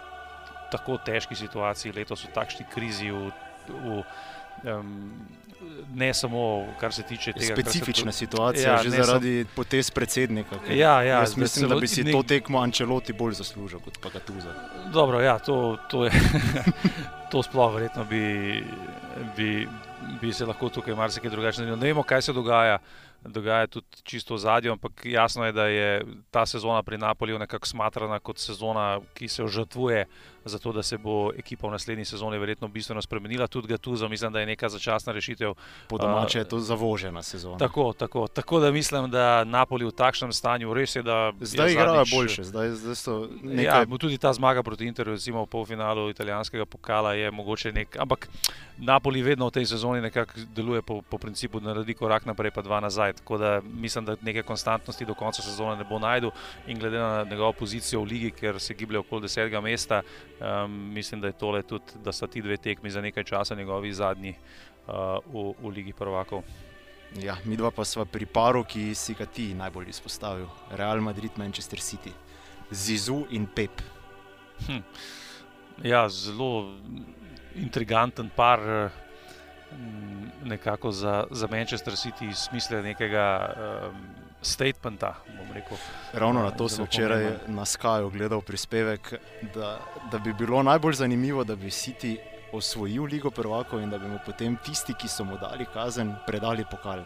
tako 0.72 0.98
težki 0.98 1.36
situaciji 1.38 1.92
letos, 1.94 2.24
v 2.26 2.32
takšni 2.34 2.66
krizi. 2.74 3.12
V, 3.14 3.30
v, 3.68 4.00
um, 4.66 4.96
ne 5.94 6.08
samo 6.14 6.66
kar 6.80 6.92
se 6.92 7.02
tiče 7.06 7.32
tega, 7.32 7.54
Specifična 7.54 8.12
se 8.12 8.18
situacija, 8.18 8.72
Ja, 8.72 8.82
že 8.82 8.90
ne 8.90 9.02
zaradi 9.02 9.46
potez 9.54 9.90
predsednika. 9.90 10.58
Ja, 10.68 10.96
ja, 11.02 11.20
jaz 11.20 11.36
mislim, 11.36 11.68
da 11.70 11.78
bi 11.78 11.88
si 11.88 12.02
ni- 12.04 12.12
to 12.12 12.22
tekmo 12.22 12.58
Ančeloti 12.58 13.12
bolj 13.12 13.38
zaslužil 13.38 13.78
kot 13.78 14.02
pa 14.02 14.10
Gatuza. 14.10 14.54
Dobro, 14.92 15.20
ja, 15.22 15.38
to, 15.38 15.78
to, 15.90 16.04
je, 16.04 16.10
to 17.30 17.42
sploh 17.46 17.74
verjetno 17.74 18.04
bi, 18.10 18.24
bi, 19.36 19.68
bi 20.20 20.32
se 20.32 20.46
lahko 20.46 20.68
tukaj 20.68 20.94
marsikaj 20.94 21.30
drugače 21.30 21.60
naredilo. 21.60 21.76
Ne 21.76 21.86
vemo, 21.86 22.02
kaj 22.02 22.22
se 22.22 22.32
dogaja, 22.32 22.78
dogaja 23.24 23.66
tudi 23.66 23.86
čisto 24.02 24.34
v 24.34 24.38
zadju, 24.38 24.72
ampak 24.72 24.92
jasno 25.04 25.44
je, 25.44 25.52
da 25.52 25.66
je 25.66 26.04
ta 26.30 26.46
sezona 26.46 26.82
pri 26.82 26.98
Napoliju 26.98 27.38
nekako 27.38 27.66
smatrana 27.66 28.18
kot 28.18 28.38
sezona, 28.38 29.00
ki 29.14 29.28
se 29.28 29.46
žrtvuje 29.46 30.06
za 30.44 30.58
to, 30.58 30.72
da 30.72 30.82
se 30.82 30.98
bo 30.98 31.30
ekipa 31.38 31.68
v 31.68 31.70
naslednji 31.70 32.04
sezoni 32.04 32.38
verjetno 32.38 32.68
bistveno 32.68 33.02
spremenila. 33.02 33.46
Tudi 33.46 33.68
Gatuzo 33.68 34.08
mislim, 34.08 34.32
da 34.32 34.40
je 34.40 34.46
neka 34.46 34.68
začasna 34.68 35.12
rešitev. 35.12 35.54
Po 35.88 35.98
domače 35.98 36.38
je 36.38 36.44
to 36.44 36.58
zavožena 36.60 37.22
sezona. 37.22 37.58
Tako, 37.58 37.92
tako, 37.92 38.28
tako 38.28 38.60
da 38.60 38.70
mislim, 38.70 39.10
da 39.10 39.44
Napoli 39.44 39.84
v 39.84 39.92
takšnem 39.92 40.32
stanju 40.32 40.74
res 40.74 40.96
je, 40.96 41.02
da 41.02 41.32
Zdaj 41.40 41.68
je 41.68 41.72
igrajo 41.72 41.94
zadnjič- 41.94 42.14
boljše, 42.16 42.44
zdaj, 42.44 42.70
zdaj 42.70 42.94
so 42.94 43.28
Ja, 43.42 43.54
nekaj 43.54 43.86
bo 43.86 43.98
tudi 43.98 44.18
ta 44.18 44.32
zmaga 44.32 44.62
proti 44.62 44.86
Interju, 44.86 45.14
recimo 45.14 45.44
v 45.44 45.46
polfinalu 45.46 46.10
italijanskega 46.10 46.66
pokala, 46.66 47.14
je 47.14 47.30
mogoče 47.30 47.72
nek. 47.72 47.96
Ampak 47.98 48.28
Napoli 48.78 49.22
vedno 49.22 49.46
v 49.46 49.50
tej 49.50 49.66
sezoni 49.66 49.91
nekako 50.00 50.40
deluje 50.54 50.82
po, 50.82 51.02
po 51.02 51.18
principu, 51.18 51.60
da 51.60 51.72
naredi 51.72 51.94
korak 51.94 52.24
naprej, 52.26 52.50
pa 52.50 52.62
dva 52.62 52.80
nazaj. 52.80 53.12
Tako 53.12 53.38
da 53.38 53.60
mislim, 53.60 54.04
da 54.04 54.16
neke 54.22 54.42
konstantnosti 54.42 55.04
do 55.04 55.14
konca 55.14 55.42
sezone 55.42 55.76
ne 55.76 55.84
bo 55.84 55.98
najdel. 55.98 56.30
In 56.66 56.78
glede 56.78 56.98
na 56.98 57.26
njegovo 57.30 57.52
pozicijo 57.52 58.00
v 58.00 58.04
ligi, 58.04 58.30
ker 58.30 58.60
se 58.60 58.74
giblje 58.74 58.98
okoli 58.98 59.22
desetega 59.22 59.60
mesta, 59.60 60.02
um, 60.40 60.72
mislim, 60.94 61.20
da 61.20 61.26
je 61.26 61.38
tole 61.38 61.62
tudi, 61.62 62.00
da 62.04 62.12
sta 62.12 62.26
ti 62.26 62.42
dve 62.42 62.56
tekmi 62.56 62.90
za 62.90 63.00
nekaj 63.00 63.24
časa 63.24 63.54
njegovi 63.54 63.92
zadnji 63.92 64.34
uh, 64.86 64.94
v, 65.32 65.52
v 65.60 65.74
ligi 65.76 65.92
prvakov. 65.92 66.42
Ja, 67.20 67.36
mi 67.44 67.56
dva 67.56 67.70
pa 67.70 67.84
sva 67.84 68.06
pri 68.08 68.24
paru, 68.24 68.64
ki 68.64 68.94
si 68.96 69.12
ga 69.14 69.26
ti 69.28 69.52
najbolj 69.54 69.90
izpostavil. 69.92 70.48
Real 70.70 71.00
Madrid, 71.04 71.36
Manchester 71.36 71.80
City. 71.80 72.12
Zizu 72.72 73.26
in 73.30 73.46
Pep. 73.46 73.82
Ja, 75.82 76.08
zelo 76.08 76.78
intriganten 77.54 78.30
par, 78.36 78.60
m, 78.60 78.90
nekako 80.44 80.92
za, 80.92 81.24
za 81.30 81.46
Manchester 81.46 81.94
City, 81.94 82.28
v 82.30 82.34
smislu 82.34 82.82
nekega 82.82 83.54
um, 83.90 84.00
statementa. 84.42 85.14
Ravno 86.12 86.40
na 86.42 86.46
Ja, 86.46 86.56
to 86.56 86.68
sem 86.68 86.84
včeraj 86.84 87.24
pomemben. 87.24 87.54
na 87.54 87.64
Skaju 87.64 88.10
gledal 88.10 88.40
prispevek, 88.40 89.14
da, 89.54 89.78
da 90.10 90.18
bi 90.18 90.32
bilo 90.32 90.62
najbolj 90.62 90.94
zanimivo, 90.94 91.44
da 91.44 91.56
bi 91.56 91.70
City 91.70 92.16
osvojil 92.52 93.04
Ligo 93.04 93.30
prvakov 93.30 93.80
in 93.82 93.90
da 93.90 93.98
bi 93.98 94.08
mu 94.08 94.18
potem 94.26 94.56
tisti, 94.64 94.94
ki 94.94 95.08
so 95.08 95.24
mu 95.24 95.38
dali 95.38 95.66
kazen, 95.74 96.14
predali 96.26 96.64
pokal. 96.70 97.04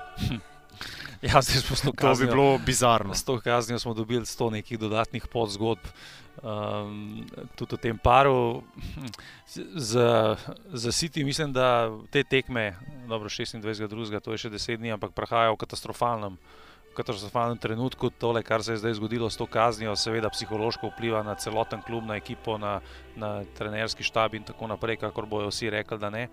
Ja, 1.22 1.42
zdaj 1.42 1.62
smo 1.62 1.76
to 1.76 1.83
To 1.85 1.90
bi 1.92 1.96
kaznijo, 1.96 2.31
bilo 2.33 2.59
bizarno. 2.59 3.14
s 3.14 3.24
to 3.24 3.40
kaznijo 3.40 3.79
smo 3.79 3.94
dobili 3.94 4.26
sto 4.26 4.50
nekih 4.50 4.79
dodatnih 4.79 5.26
podzgodb. 5.33 5.81
Um, 6.42 7.25
tudi 7.57 7.75
o 7.75 7.79
tem 7.79 7.96
paru. 7.96 8.62
Za, 9.75 10.37
za 10.72 10.90
City 10.92 11.25
mislim, 11.25 11.53
da 11.53 11.88
te 12.11 12.25
tekme, 12.25 12.77
dobro 13.09 13.29
26.2., 13.29 14.20
to 14.20 14.33
je 14.33 14.38
še 14.38 14.51
10 14.51 14.77
dni, 14.83 14.92
ampak 14.96 15.14
prahajajo 15.16 15.55
v 15.55 15.62
katastrofalnem, 15.64 16.37
v 16.37 16.65
katastrofalnem 16.97 17.59
trenutku. 17.61 18.11
Tole, 18.11 18.43
kar 18.43 18.65
se 18.65 18.73
je 18.73 18.81
zdaj 18.81 18.95
zgodilo 18.99 19.29
s 19.31 19.37
to 19.37 19.47
kaznijo, 19.47 19.93
seveda 19.97 20.31
psihološko 20.33 20.89
vpliva 20.95 21.21
na 21.23 21.35
celoten 21.35 21.83
klub, 21.85 22.05
na 22.09 22.17
ekipo, 22.17 22.57
na, 22.59 22.81
na 23.17 23.45
trenerski 23.59 24.03
štab 24.03 24.35
in 24.35 24.47
tako 24.49 24.67
naprej, 24.73 24.97
kakor 25.05 25.27
bojo 25.27 25.51
vsi 25.53 25.71
rekli, 25.71 25.99
da 25.99 26.11
ne. 26.11 26.25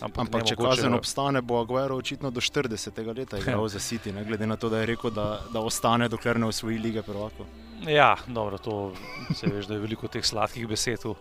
Ampak, 0.00 0.26
Ampak, 0.26 0.44
če 0.44 0.54
nemogoče- 0.54 0.76
kazen 0.84 0.94
obstane, 0.94 1.42
bo 1.42 1.60
Aguero 1.60 1.96
očitno 1.96 2.30
do 2.30 2.40
40. 2.40 3.00
leta 3.16 3.38
igral 3.40 3.68
za 3.74 3.78
City, 3.80 4.12
ne 4.12 4.24
glede 4.24 4.46
na 4.46 4.56
to, 4.56 4.68
da 4.68 4.84
je 4.84 4.86
rekel, 4.92 5.10
da, 5.10 5.40
da 5.52 5.60
ostane, 5.60 6.08
dokler 6.08 6.38
ne 6.38 6.46
osvoji 6.46 6.78
lige 6.78 7.02
prvakov. 7.02 7.46
Ja, 7.88 8.16
dobro, 8.28 8.58
to 8.58 8.92
se 9.34 9.46
veš, 9.48 9.64
da 9.66 9.74
je 9.74 9.80
veliko 9.80 10.08
teh 10.08 10.20
sladkih 10.24 10.68
besed 10.68 11.00
v, 11.04 11.14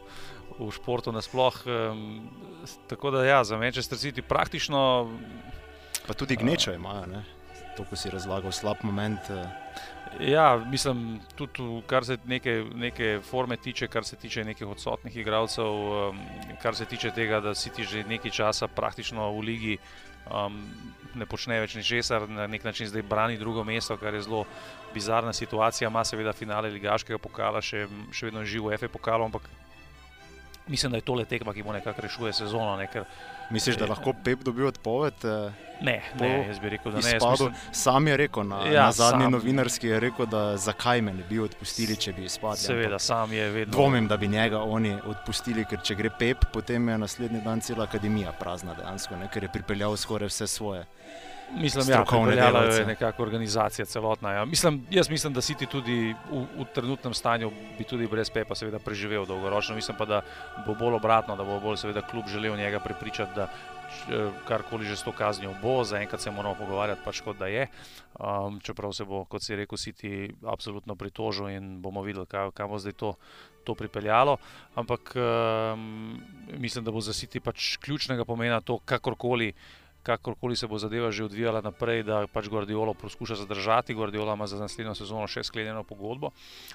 v 0.60 0.68
športu 0.76 1.12
nasploh. 1.16 1.56
Um, 1.64 2.28
tako 2.92 3.12
da 3.16 3.24
ja, 3.24 3.44
za 3.48 3.56
Manchester 3.58 3.98
City 3.98 4.20
praktično. 4.22 5.08
Pa 6.08 6.14
tudi 6.14 6.36
gneča 6.36 6.74
imajo, 6.74 7.06
ne? 7.06 7.24
To, 7.80 7.88
ko 7.88 7.96
si 7.96 8.12
razlagal, 8.12 8.52
slab 8.52 8.84
moment. 8.84 9.32
eh, 9.32 9.48
Ja, 10.20 10.58
mislim, 10.58 11.20
tudi 11.38 11.64
kar 11.88 12.06
se 12.06 12.18
neke, 12.26 12.64
neke 12.76 13.20
forme 13.24 13.58
tiče, 13.58 13.88
kar 13.88 14.04
se 14.04 14.16
tiče 14.16 14.44
nekih 14.44 14.68
odsotnih 14.68 15.18
igralcev, 15.18 15.66
um, 15.66 16.20
kar 16.62 16.76
se 16.76 16.86
tiče 16.86 17.12
tega, 17.12 17.40
da 17.40 17.54
City 17.54 17.86
že 17.86 18.04
nekaj 18.04 18.32
časa 18.32 18.68
praktično 18.68 19.30
v 19.32 19.44
ligi 19.46 19.78
um, 20.34 20.58
ne 21.14 21.26
počne 21.30 21.60
več 21.62 21.76
ničesar, 21.78 22.26
na 22.30 22.48
nek 22.48 22.64
način 22.64 22.88
zdaj 22.90 23.06
brani 23.06 23.38
drugo 23.38 23.64
mesto, 23.64 23.98
kar 23.98 24.14
je 24.14 24.26
zelo 24.26 24.46
bizarna 24.94 25.34
situacija. 25.34 25.90
Ima 25.90 26.04
seveda 26.04 26.34
finale 26.34 26.70
ligaškega 26.74 27.18
pokala, 27.22 27.62
še, 27.62 27.88
še 28.12 28.30
vedno 28.30 28.44
živi 28.46 28.74
v 28.74 28.78
FE 28.82 28.90
pokalu, 28.90 29.30
ampak 29.30 29.50
mislim, 30.70 30.92
da 30.92 30.98
je 30.98 31.02
tole 31.04 31.26
tekma, 31.26 31.54
ki 31.54 31.64
mu 31.64 31.74
nekako 31.74 32.02
rešuje 32.02 32.34
sezono. 32.34 32.78
Ne, 32.78 32.88
ker, 32.88 33.04
Misliš, 33.50 33.76
da 33.76 33.86
Ja. 33.86 33.90
lahko 33.90 34.14
Pep 34.16 34.40
dobi 34.40 34.64
odpoved? 34.64 35.14
eh, 35.24 35.52
ne, 35.82 36.02
ne, 36.16 36.46
jaz 36.48 36.60
bi 36.60 36.70
rekel, 36.70 36.92
da 36.92 37.00
ne. 37.00 37.16
Izpadu, 37.16 37.32
mislim- 37.32 37.56
sam 37.74 38.08
je 38.08 38.18
rekel, 38.18 38.44
na, 38.44 38.60
Ja, 38.64 38.84
na 38.84 38.92
zadnji 38.92 39.24
sam. 39.24 39.32
novinarski 39.32 39.88
je 39.88 40.00
rekel, 40.00 40.26
da 40.26 40.58
zakaj 40.58 41.02
me 41.02 41.14
ne 41.14 41.24
bi 41.24 41.40
odpustili, 41.40 41.96
če 41.96 42.14
bi 42.14 42.24
izpadli. 42.24 42.58
Seveda, 42.60 42.86
ampak 42.88 43.02
sam 43.02 43.34
je 43.34 43.50
vedno. 43.50 43.72
Dvomim, 43.72 44.08
da 44.08 44.18
bi 44.18 44.28
njega 44.30 44.60
oni 44.60 44.98
odpustili, 45.06 45.66
ker 45.66 45.82
če 45.82 45.96
gre 45.96 46.10
Pep, 46.12 46.46
potem 46.54 46.90
je 46.90 46.98
naslednji 46.98 47.42
dan 47.42 47.60
cela 47.60 47.84
akademija 47.84 48.32
prazna 48.32 48.74
dejansko, 48.76 49.16
ne, 49.16 49.28
ker 49.28 49.44
je 49.44 49.50
pripeljal 49.50 49.98
skoraj 49.98 50.28
vse 50.28 50.48
svoje. 50.48 50.86
Mislim, 51.58 51.86
da 51.86 51.94
ja, 51.94 52.06
je 52.30 52.36
delavce. 52.36 52.86
nekako 52.86 53.24
organizacija 53.24 53.86
celotna. 53.86 54.32
Ja. 54.32 54.46
Mislim, 54.46 54.86
jaz 54.92 55.10
mislim, 55.10 55.34
da 55.34 55.42
City 55.42 55.68
tudi 55.68 56.16
v, 56.32 56.46
v 56.58 56.66
trenutnem 56.76 57.14
stanju 57.14 57.52
bi 57.78 57.84
tudi 57.84 58.08
brez 58.08 58.30
Pepa 58.30 58.56
seveda 58.56 58.80
preživel 58.80 59.26
dolgoročno. 59.26 59.76
Mislim 59.76 59.98
pa, 59.98 60.06
da 60.06 60.22
bo 60.66 60.76
bolj 60.76 60.96
obratno, 60.96 61.36
da 61.36 61.44
bo 61.44 61.60
bolj 61.60 61.78
seveda 61.78 62.02
klub 62.02 62.28
želel 62.28 62.58
njega 62.58 62.80
prepričati, 62.80 63.36
da 63.36 63.50
karkoli 64.48 64.86
že 64.86 64.96
s 64.96 65.04
to 65.04 65.12
kaznijo 65.12 65.54
bo, 65.62 65.84
zaenkrat 65.84 66.22
se 66.22 66.32
moramo 66.32 66.56
pogovarjati 66.56 67.02
pač 67.06 67.22
kot 67.22 67.38
da 67.38 67.48
je. 67.48 67.68
Um, 68.20 68.60
čeprav 68.60 68.94
se 68.94 69.06
bo, 69.06 69.26
kot 69.26 69.44
si 69.44 69.56
rekel, 69.56 69.78
City 69.78 70.34
absolutno 70.46 70.96
pritožil 70.96 71.50
in 71.50 71.82
bomo 71.82 72.02
videli, 72.02 72.26
kaj, 72.26 72.52
kam 72.54 72.70
bo 72.70 72.80
zdaj 72.80 72.94
to. 72.94 73.14
To 73.68 73.76
pripeljalo, 73.76 74.38
ampak 74.80 75.12
um, 75.20 76.16
mislim, 76.58 76.86
da 76.86 76.92
bo 76.96 77.02
za 77.04 77.12
City 77.14 77.42
pač 77.44 77.76
ključnega 77.78 78.26
pomena 78.26 78.62
to, 78.62 78.80
kakorkoli 78.80 79.52
kakorkoli 80.04 80.56
se 80.56 80.68
bo 80.68 80.78
zadeva 80.80 81.12
že 81.12 81.24
odvijala 81.24 81.62
naprej, 81.62 82.04
da 82.04 82.28
pač 82.28 82.48
Guardiolo 82.50 82.94
poskuša 82.94 83.36
zadržati. 83.36 83.94
Guardiola 83.94 84.34
ima 84.34 84.48
za 84.48 84.60
naslednjo 84.60 84.96
sezono 84.96 85.28
še 85.28 85.44
sklenjeno 85.44 85.84
pogodbo, 85.84 86.32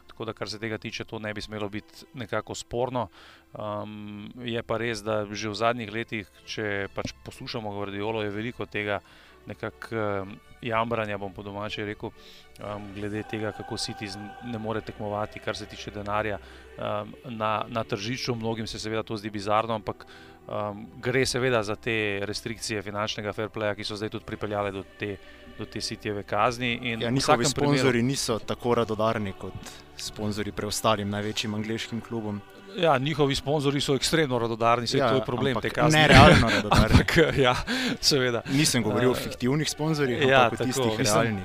tako 0.07 0.25
da 0.25 0.33
kar 0.33 0.49
se 0.49 0.59
tega 0.59 0.79
tiče, 0.79 1.05
to 1.05 1.19
ne 1.19 1.35
bi 1.35 1.41
smelo 1.41 1.69
biti 1.69 2.07
nekako 2.15 2.55
sporno. 2.55 3.09
Um, 3.55 4.31
je 4.43 4.63
pa 4.63 4.79
res, 4.79 5.03
da 5.03 5.25
že 5.31 5.49
v 5.49 5.55
zadnjih 5.55 5.93
letih, 5.93 6.31
če 6.47 6.89
pač 6.95 7.15
poslušamo 7.25 7.71
Guardiolo, 7.71 8.25
je 8.25 8.35
veliko 8.35 8.67
tega 8.67 9.01
nekako 9.47 9.97
um, 9.97 10.37
jamranja, 10.65 11.19
bom 11.19 11.33
po 11.33 11.43
domače 11.43 11.85
rekel, 11.85 12.11
um, 12.11 12.87
glede 12.95 13.23
tega, 13.29 13.53
kako 13.53 13.77
City 13.77 14.09
ne 14.45 14.59
more 14.59 14.81
tekmovati, 14.81 15.41
kar 15.41 15.57
se 15.57 15.67
tiče 15.67 15.91
denarja 15.91 16.39
um, 16.39 17.15
na, 17.25 17.65
na 17.69 17.85
tržišču. 17.85 18.35
Mnogim 18.35 18.67
se 18.67 18.79
seveda 18.79 19.03
to 19.03 19.17
zdi 19.17 19.31
bizarno, 19.31 19.75
ampak 19.75 20.07
Um, 20.44 20.87
gre 21.00 21.24
seveda 21.26 21.62
za 21.62 21.76
te 21.76 22.20
restrikcije 22.22 22.83
finančnega 22.83 23.33
fair 23.33 23.48
playa, 23.48 23.72
ki 23.74 23.85
so 23.85 23.96
zdaj 23.96 24.11
tudi 24.12 24.26
pripeljale 24.28 24.72
do 24.74 24.83
te, 24.98 25.16
do 25.59 25.64
te 25.64 25.80
sitjeve 25.80 26.22
kazni. 26.22 26.74
Ja, 27.00 27.11
njihovi 27.11 27.44
sponzorji 27.48 27.80
primeru... 27.80 28.07
niso 28.07 28.38
tako 28.38 28.74
radodarni 28.74 29.33
kot 29.40 29.72
sponzorji 29.96 30.52
preostalim 30.52 31.11
največjim 31.11 31.54
angliškim 31.54 32.00
klubom. 32.04 32.42
Ja, 32.77 32.99
njihovi 32.99 33.35
sponzorji 33.35 33.81
so 33.81 33.95
ekstremno 33.95 34.39
radodarni, 34.39 34.87
se 34.87 34.99
ja, 34.99 35.09
to 35.09 35.15
je 35.15 35.25
problem 35.25 35.61
te 35.61 35.71
kazni. 35.71 35.99
Ne, 36.01 36.09
realno 36.09 36.49
radodarni. 36.57 37.43
ja, 37.43 37.55
seveda. 38.01 38.43
Nisem 38.51 38.83
govoril 38.83 39.11
uh, 39.11 39.17
o 39.17 39.21
fiktivnih 39.21 39.71
sponzorjih, 39.71 40.27
ja, 40.29 40.45
ampak 40.45 40.61
o 40.61 40.65
tistih 40.65 40.99
realnih. 40.99 41.45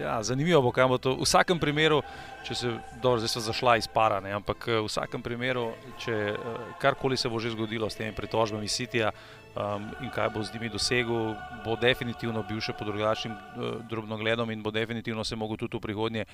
Ja, 0.00 0.22
zanimivo 0.22 0.62
bo, 0.62 0.72
kaj 0.72 0.88
bo 0.90 0.98
to. 0.98 1.14
V 1.16 1.24
vsakem 1.24 1.60
primeru, 1.62 2.02
če 2.44 2.54
se 2.54 2.74
dobro, 3.02 3.22
zdaj 3.22 3.32
so 3.32 3.44
zašla 3.48 3.76
iz 3.80 3.88
para, 3.88 4.20
ne, 4.20 4.34
ampak 4.36 4.68
v 4.68 4.84
vsakem 4.84 5.22
primeru, 5.24 5.70
če 6.04 6.36
karkoli 6.82 7.16
se 7.16 7.32
bo 7.32 7.40
že 7.40 7.54
zgodilo 7.56 7.88
s 7.90 7.96
temi 7.96 8.12
pritožbami 8.12 8.68
Sitija 8.68 9.10
um, 9.56 9.88
in 10.04 10.12
kaj 10.12 10.30
bo 10.34 10.44
z 10.44 10.54
njimi 10.54 10.68
dosegel, 10.68 11.34
bo 11.64 11.76
definitivno 11.80 12.44
bil 12.48 12.60
še 12.60 12.76
pod 12.76 12.92
drugačnim 12.92 13.32
uh, 13.32 13.76
drobnogledom 13.88 14.50
in 14.52 14.62
bo 14.62 14.70
definitivno 14.70 15.24
se 15.24 15.36
mogel 15.36 15.56
tudi 15.56 15.78
v 15.78 15.84
prihodnje, 15.88 16.26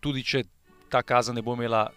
tudi 0.00 0.22
če 0.22 0.44
ta 0.92 1.02
kazen 1.02 1.34
ne 1.34 1.42
bo 1.42 1.56
imela 1.56 1.88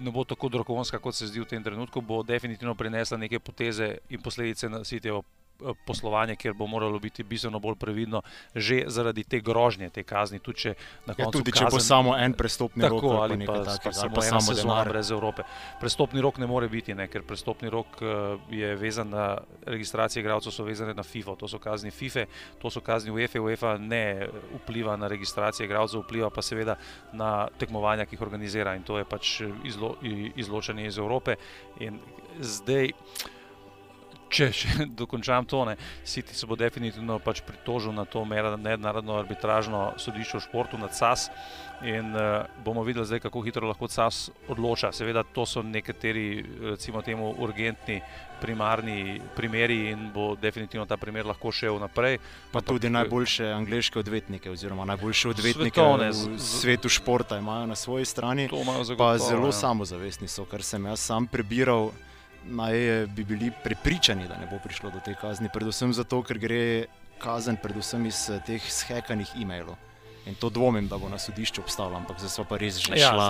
ne 0.00 0.10
bo 0.10 0.24
tako 0.24 0.48
drogonska, 0.48 0.98
kot 0.98 1.14
se 1.14 1.26
zdi 1.26 1.40
v 1.40 1.48
tem 1.50 1.62
trenutku, 1.62 2.00
bo 2.00 2.22
definitivno 2.22 2.74
prinesla 2.74 3.18
neke 3.18 3.38
poteze 3.38 3.98
in 4.08 4.22
posledice 4.22 4.68
na 4.68 4.84
sitjevo 4.84 5.22
Eh, 5.22 5.41
poslovanje, 5.86 6.36
kjer 6.36 6.54
bo 6.54 6.66
moralo 6.66 6.98
biti 6.98 7.22
bistveno 7.22 7.58
bolj 7.58 7.76
previdno, 7.80 8.22
že 8.54 8.82
zaradi 8.86 9.24
te 9.24 9.40
grožnje, 9.40 9.90
te 9.90 10.02
kazni. 10.02 10.38
Tudi 10.38 10.58
če, 10.58 10.74
ja, 11.06 11.14
tudi, 11.30 11.52
kazen, 11.52 11.68
če 11.68 11.72
bo 11.74 11.80
samo 11.80 12.16
en 12.18 12.34
prestopni 12.38 12.84
tako, 12.84 13.00
rok 13.00 13.22
ali 13.22 13.38
pa, 13.46 13.58
takega, 13.66 13.90
pa 13.90 13.92
samo, 13.92 14.14
ali 14.16 14.28
samo 14.28 14.40
sezona 14.46 14.78
brez 14.88 15.10
Evrope. 15.10 15.46
Prestopni 15.80 16.22
rok 16.24 16.38
ne 16.42 16.48
more 16.50 16.68
biti, 16.68 16.94
ne, 16.94 17.08
ker 17.10 17.24
prestopni 17.26 17.70
rok 17.72 18.00
uh, 18.02 18.40
je 18.52 18.74
vezan 18.76 19.12
na 19.12 19.26
registracije 19.66 20.22
igralcev, 20.22 20.54
so 20.54 20.66
vezane 20.66 20.94
na 20.94 21.02
FIFA, 21.02 21.36
to 21.40 21.48
so 21.48 21.60
kazni 21.62 21.90
FIFA, 21.90 22.26
to 22.62 22.70
so 22.70 22.80
kazni 22.80 23.12
UEFA. 23.14 23.40
UEFA 23.40 23.76
ne 23.78 24.28
vpliva 24.62 24.96
na 24.96 25.08
registracije 25.08 25.66
igralcev, 25.66 26.04
vpliva 26.06 26.30
pa 26.30 26.42
seveda 26.42 26.76
na 27.12 27.48
tekmovanja, 27.58 28.06
ki 28.06 28.16
jih 28.16 28.22
organizira 28.22 28.76
in 28.76 28.82
to 28.86 28.98
je 28.98 29.04
pač 29.08 29.40
izlo, 29.64 29.96
izločanje 30.36 30.86
iz 30.86 30.98
Evrope. 30.98 31.36
In 31.80 32.00
zdaj 32.40 32.92
če 34.32 34.48
še 34.56 34.86
dokončam 35.00 35.46
to, 35.48 35.64
ne, 35.68 35.76
City 36.04 36.34
se 36.34 36.48
bo 36.48 36.56
definitivno 36.56 37.18
pač 37.22 37.42
pritožil 37.46 37.94
na 37.94 38.04
to 38.08 38.24
mednarodno 38.24 39.18
arbitražno 39.20 39.92
sodišče 40.00 40.38
v 40.38 40.46
športu, 40.46 40.80
na 40.80 40.88
CAS. 40.92 41.28
In 41.82 42.14
uh, 42.14 42.46
bomo 42.62 42.84
videli, 42.86 43.02
zdaj, 43.02 43.24
kako 43.24 43.40
hitro 43.42 43.66
lahko 43.66 43.88
CAS 43.90 44.28
odloča. 44.46 44.92
Seveda, 44.94 45.24
to 45.26 45.42
so 45.42 45.64
nekateri, 45.66 46.44
recimo, 46.76 47.02
temu 47.02 47.32
urgentni, 47.42 47.96
primarni 48.38 49.18
primeri, 49.34 49.90
in 49.90 50.12
bo 50.14 50.36
definitivno 50.38 50.86
ta 50.86 50.94
primer 50.96 51.26
lahko 51.26 51.50
šel 51.50 51.80
naprej. 51.82 52.20
Pa 52.52 52.62
Ampak, 52.62 52.68
tudi 52.70 52.90
najboljše 52.90 53.50
angliške 53.56 53.98
odvetnike, 53.98 54.50
oziroma 54.54 54.86
najboljše 54.94 55.34
odvetnike 55.34 55.74
svetovne, 55.74 56.10
v 56.14 56.38
svetu 56.38 56.88
športa 56.88 57.42
imajo 57.42 57.66
na 57.66 57.74
svoji 57.74 58.06
strani. 58.06 58.46
Pa 58.98 59.18
zelo 59.18 59.50
ja. 59.50 59.58
samozavestni 59.66 60.30
so, 60.30 60.46
kar 60.46 60.62
sem 60.62 60.86
jaz 60.86 61.02
sam 61.02 61.26
prebiral 61.26 61.90
naj 62.44 63.06
bi 63.06 63.24
bili 63.24 63.52
prepričani, 63.64 64.28
da 64.28 64.36
ne 64.36 64.46
bo 64.50 64.58
prišlo 64.64 64.90
do 64.90 65.00
te 65.04 65.14
kazni. 65.14 65.48
Predvsem 65.52 65.92
zato, 65.92 66.22
ker 66.22 66.38
gre 66.38 66.62
kazen 67.22 67.56
predvsem 67.62 68.06
iz 68.06 68.26
eh, 68.30 68.40
teh 68.46 68.62
shekanih 68.62 69.36
e-mailov. 69.42 69.78
In 70.26 70.34
to 70.34 70.50
dvomim, 70.50 70.86
da 70.88 70.98
bo 70.98 71.08
na 71.08 71.18
sodišču 71.18 71.60
obstalo, 71.60 71.96
ampak 71.98 72.18
zdaj 72.18 72.30
smo 72.30 72.44
pa 72.46 72.56
res 72.56 72.76
že 72.78 72.94
ja, 72.94 73.10
šla 73.10 73.26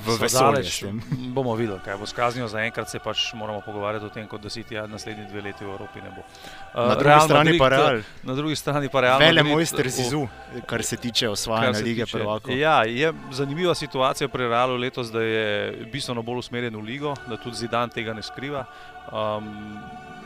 v 0.00 0.14
vesolje. 0.16 0.92
Bomo 1.36 1.52
videli, 1.54 1.76
kaj 1.84 1.98
bo 2.00 2.06
s 2.08 2.16
kaznijo. 2.16 2.48
Zaenkrat 2.48 2.88
se 2.88 2.98
pač 3.04 3.34
moramo 3.36 3.60
pogovarjati 3.60 4.08
o 4.08 4.08
tem, 4.08 4.24
kot 4.28 4.40
da 4.40 4.48
si 4.48 4.62
ti 4.64 4.80
naslednji 4.80 5.26
dve 5.28 5.42
leti 5.44 5.64
v 5.64 5.68
Evropi 5.68 6.00
ne 6.00 6.08
bo. 6.08 6.24
Uh, 6.72 6.88
na, 6.88 6.94
drugi 6.96 7.20
strani 7.24 7.58
pa 7.58 7.68
real. 7.68 8.00
na 8.22 8.34
drugi 8.34 8.56
strani 8.56 8.88
pa 8.88 9.00
real. 9.04 9.20
Vele 9.20 9.44
mojster 9.44 9.88
Zizu, 9.88 10.22
kar 10.66 10.82
se 10.82 10.96
tiče 10.96 11.28
osvajanja 11.28 11.84
lige 11.84 12.06
prvakov. 12.06 12.56
Ja, 12.56 12.80
je 12.88 13.12
zanimiva 13.32 13.74
situacija 13.74 14.28
pri 14.28 14.48
Realu 14.48 14.76
letos, 14.80 15.12
da 15.12 15.20
je 15.20 15.84
bistveno 15.92 16.22
bolj 16.22 16.46
usmerjen 16.46 16.76
v 16.76 16.80
ligo, 16.80 17.12
da 17.28 17.36
tudi 17.36 17.60
Zidan 17.60 17.92
tega 17.92 18.16
ne 18.16 18.24
skriva. 18.24 18.64
Um, 19.12 19.52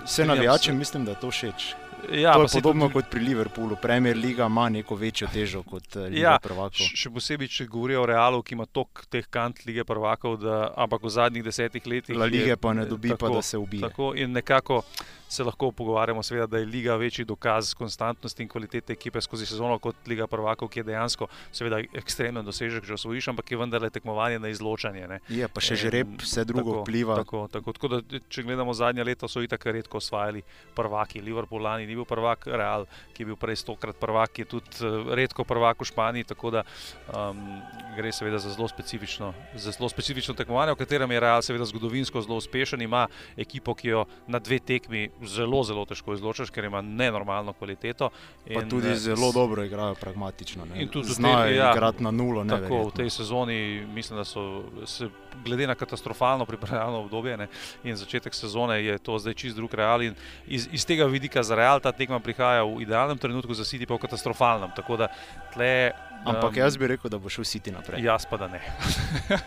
Vse 0.07 0.25
navijače 0.25 0.73
mislim, 0.73 1.05
da 1.05 1.11
je 1.11 1.21
to 1.21 1.31
všeč. 1.35 1.75
Ja, 2.13 2.35
to 2.35 2.43
je 2.43 2.49
podobno 2.63 2.87
tudi... 2.87 2.95
kot 2.95 3.11
pri 3.11 3.21
Liverpoolu. 3.21 3.77
Premier 3.83 4.17
Liga 4.17 4.47
ima 4.47 4.69
neko 4.69 4.95
večjo 4.95 5.29
težo 5.33 5.63
kot 5.63 5.97
eh, 5.97 6.09
Liga 6.09 6.21
ja, 6.21 6.39
prvakov. 6.43 6.87
Še 6.95 7.11
posebej, 7.11 7.49
če 7.49 7.67
govorijo 7.71 8.03
o 8.03 8.07
Realu, 8.07 8.43
ki 8.47 8.55
ima 8.55 8.67
toliko 8.67 9.07
teh 9.11 9.27
kant 9.31 9.65
lige 9.67 9.85
prvakov, 9.85 10.39
da, 10.43 10.71
ampak 10.77 11.03
v 11.03 11.15
zadnjih 11.19 11.45
desetih 11.47 11.87
letih. 11.87 12.17
La 12.17 12.29
lige 12.31 12.55
je, 12.55 12.57
pa 12.57 12.75
ne 12.77 12.87
dobi, 12.87 13.15
tako, 13.15 13.27
pa 13.27 13.35
da 13.39 13.43
se 13.43 13.59
ubije. 13.59 13.89
Tako 13.89 14.13
in 14.17 14.33
nekako 14.37 14.83
se 15.29 15.45
lahko 15.45 15.73
pogovarjamo, 15.73 16.23
seveda, 16.23 16.47
da 16.47 16.59
je 16.59 16.67
liga 16.67 16.97
večji 16.97 17.25
dokaz 17.25 17.75
konstantnosti 17.75 18.43
in 18.43 18.49
kvalitete 18.49 18.93
ekipe 18.93 19.21
skozi 19.21 19.47
sezono 19.47 19.79
kot 19.79 20.07
liga 20.07 20.27
prvakov, 20.27 20.69
ki 20.69 20.81
je 20.81 20.85
dejansko 20.85 21.27
seveda, 21.53 21.81
ekstremen 21.99 22.45
dosežek, 22.47 22.85
že 22.85 22.95
osvojiš, 22.95 23.29
ampak 23.35 23.51
je 23.51 23.59
vendarle 23.59 23.91
tekmovanje 23.91 24.39
na 24.39 24.49
izločanje. 24.49 25.09
Ne. 25.09 25.19
Je 25.29 25.49
pa 25.49 25.61
še 25.61 25.75
in, 25.75 25.81
žreb, 25.83 26.15
vse 26.23 26.45
drugo 26.47 26.71
tako, 26.71 26.85
vpliva. 26.85 27.17
Tako, 27.23 27.43
tako, 27.53 27.75
tako 27.79 27.89
da, 27.89 28.21
če 28.29 28.47
gledamo 28.47 28.75
zadnje 28.75 29.05
leto, 29.05 29.29
so 29.29 29.43
itak 29.43 29.67
redko 29.67 29.99
osvajali 29.99 30.45
prvaki. 30.79 31.21
Liverpool 31.21 31.63
lani 31.63 31.87
ni 31.87 31.96
bil 31.97 32.09
prvak, 32.09 32.47
Real, 32.47 32.87
ki 33.15 33.25
je 33.25 33.31
bil 33.33 33.39
prej 33.41 33.61
stokrat 33.63 33.97
prvak, 34.01 34.39
je 34.39 34.49
tudi 34.49 34.85
uh, 34.85 35.13
redko 35.17 35.45
prvak 35.45 35.81
v 35.81 35.89
Španiji. 35.89 36.29
Tako 36.33 36.51
da 36.59 36.65
um, 37.13 37.61
gre 37.97 38.13
seveda 38.13 38.39
za 38.39 38.53
zelo 38.53 38.69
specifično, 38.69 39.33
za 39.55 39.73
zelo 39.73 39.89
specifično 39.89 40.35
tekmovanje, 40.35 40.77
v 40.77 40.83
katerem 40.85 41.11
je 41.11 41.21
Real 41.21 41.43
seveda 41.43 41.65
zgodovinsko 41.65 42.23
zelo 42.23 42.37
uspešen, 42.37 42.83
ima 42.83 43.07
ekipo, 43.37 43.75
ki 43.75 43.89
jo 43.89 44.05
na 44.27 44.39
dve 44.39 44.59
tekmi 44.59 45.11
zelo, 45.25 45.63
zelo 45.65 45.85
težko 45.89 46.15
izločiš, 46.15 46.51
ker 46.51 46.69
ima 46.69 46.83
nenormalno 46.83 47.53
kvaliteto. 47.53 48.11
In, 48.47 48.61
pa 48.61 48.67
tudi 48.69 48.95
zelo 48.97 49.33
dobro 49.33 49.65
igrajo, 49.65 49.95
pragmatično. 49.95 50.65
Ne? 50.65 50.83
In 50.83 50.89
tudi 50.89 51.09
znajo 51.09 51.55
ja, 51.55 51.73
igrati 51.73 52.03
na 52.03 52.11
nulo. 52.11 52.45
Tako, 52.45 52.89
v 52.89 52.93
tej 52.97 53.11
sezoni 53.11 53.87
mislim, 53.95 54.19
da 54.19 54.25
so 54.25 54.63
se, 54.87 55.09
glede 55.45 55.67
na 55.67 55.75
katastrofalno 55.75 56.47
pripravljeno 56.47 56.99
obdobje 56.99 57.37
ne? 57.37 57.49
in 57.85 57.97
začetek 57.97 58.35
sezone 58.35 58.85
je 58.85 58.99
to 58.99 59.19
zdaj 59.19 59.35
čist 59.35 59.57
drug 59.57 59.75
real. 59.75 60.03
Iz, 60.03 60.69
iz 60.73 60.87
tega 60.87 61.05
vidika 61.05 61.43
za 61.43 61.57
real 61.57 61.76
ta 61.81 61.93
tekma 61.93 62.21
prihaja 62.21 62.65
v 62.65 62.83
idealnem 62.85 63.19
trenutku, 63.19 63.55
za 63.55 63.65
City 63.65 63.87
pa 63.87 63.95
v 63.95 64.05
katastrofalnem. 64.07 64.73
Da 64.77 65.09
tle 65.55 65.93
Ampak 66.27 66.57
jaz 66.57 66.77
bi 66.77 66.89
rekel, 66.91 67.11
da 67.11 67.19
bo 67.23 67.31
šel 67.31 67.45
siti 67.47 67.71
naprej. 67.71 68.03
Jaz 68.03 68.27
pa 68.27 68.37
da 68.37 68.49
ne. 68.51 68.59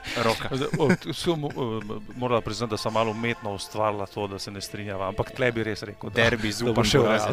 Moram 2.22 2.42
priznati, 2.42 2.72
da 2.72 2.78
sem 2.78 2.94
malo 2.94 3.12
umetno 3.12 3.54
ustvarila 3.54 4.06
to, 4.06 4.28
da 4.28 4.40
se 4.40 4.52
ne 4.52 4.62
strinjava. 4.62 5.08
Ampak 5.12 5.34
tle 5.36 5.52
bi 5.52 5.64
res 5.64 5.84
rekel, 5.84 6.10
da, 6.10 6.24
Derbi, 6.24 6.54
da 6.64 6.74
bo 6.74 6.84
šel 6.84 7.08
res. 7.10 7.24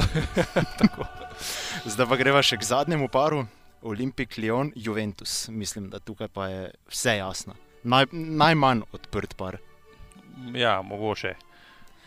Zdaj 1.93 2.09
pa 2.11 2.19
greva 2.19 2.43
še 2.43 2.59
k 2.59 2.67
zadnjemu 2.67 3.09
paru. 3.13 3.45
Olimpik, 3.87 4.35
Leon, 4.43 4.73
Juventus. 4.75 5.47
Mislim, 5.49 5.91
da 5.93 6.03
tukaj 6.03 6.29
pa 6.33 6.49
je 6.51 6.71
vse 6.91 7.19
jasno. 7.21 7.55
Naj, 7.87 8.11
najmanj 8.11 8.83
odprt 8.97 9.37
par. 9.39 9.61
Ja, 10.55 10.81
mogoče. 10.83 11.37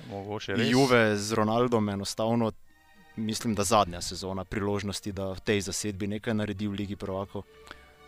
mogoče 0.09 0.57
Juve 0.57 1.15
z 1.17 1.39
Ronaldom 1.39 1.89
enostavno 1.89 2.51
mislim, 3.19 3.55
da 3.55 3.63
zadnja 3.63 4.01
sezona 4.01 4.45
priložnosti, 4.45 5.11
da 5.11 5.31
v 5.33 5.39
tej 5.39 5.61
zasedbi 5.61 6.07
nekaj 6.07 6.33
naredi 6.33 6.67
v 6.67 6.79
Ligi 6.83 6.95
Prvako. 6.95 7.43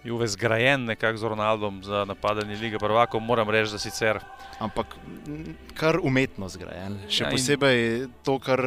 Juve 0.03 0.27
zgrajen 0.27 0.85
nekako 0.85 1.17
z 1.17 1.23
Ronaldom 1.23 1.83
za 1.83 2.05
napadanje 2.05 2.55
lige 2.55 2.79
prvako, 2.79 3.19
moram 3.19 3.49
reči, 3.49 3.71
da 3.71 3.79
sicer. 3.79 4.19
Ampak 4.59 4.95
kar 5.77 5.99
umetno 6.03 6.49
zgrajen. 6.49 6.97
Še 7.09 7.23
ja, 7.23 7.29
posebej 7.29 8.07
to, 8.25 8.39
kar 8.41 8.65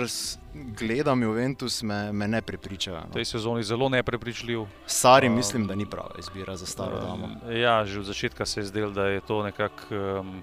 gledam 0.78 1.26
v 1.26 1.34
Ventus, 1.34 1.82
me, 1.82 2.12
me 2.12 2.28
ne 2.30 2.42
prepriča. 2.42 2.92
No. 2.94 3.10
V 3.10 3.18
tej 3.18 3.26
sezoni 3.34 3.66
zelo 3.66 3.88
neprepričljiv. 3.90 4.62
Sari 4.86 5.28
um, 5.28 5.34
mislim, 5.34 5.66
da 5.66 5.74
ni 5.74 5.90
prava 5.90 6.14
izbira 6.22 6.54
za 6.56 6.70
staro 6.70 7.02
um, 7.02 7.02
damo. 7.02 7.50
Ja, 7.50 7.82
že 7.82 7.98
od 7.98 8.06
začetka 8.06 8.46
se 8.46 8.60
je 8.60 8.70
zdelo, 8.70 8.94
da 8.94 9.10
je 9.10 9.20
to 9.20 9.42
nekako. 9.42 9.90
Um, 10.22 10.42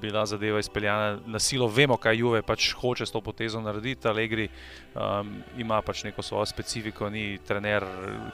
bila 0.00 0.26
zadeva 0.26 0.58
izpeljana 0.58 1.18
na 1.26 1.38
silo. 1.38 1.68
Vemo, 1.68 1.96
kaj 1.96 2.16
Juve 2.16 2.42
pač 2.42 2.72
hoče 2.72 3.06
s 3.06 3.12
to 3.12 3.20
potezo 3.20 3.60
narediti. 3.60 4.08
Allegri 4.08 4.48
um, 4.96 5.42
ima 5.58 5.82
pač 5.82 6.04
neko 6.04 6.22
svojo 6.22 6.46
specifiko, 6.46 7.10
ni 7.10 7.38
trener, 7.46 7.84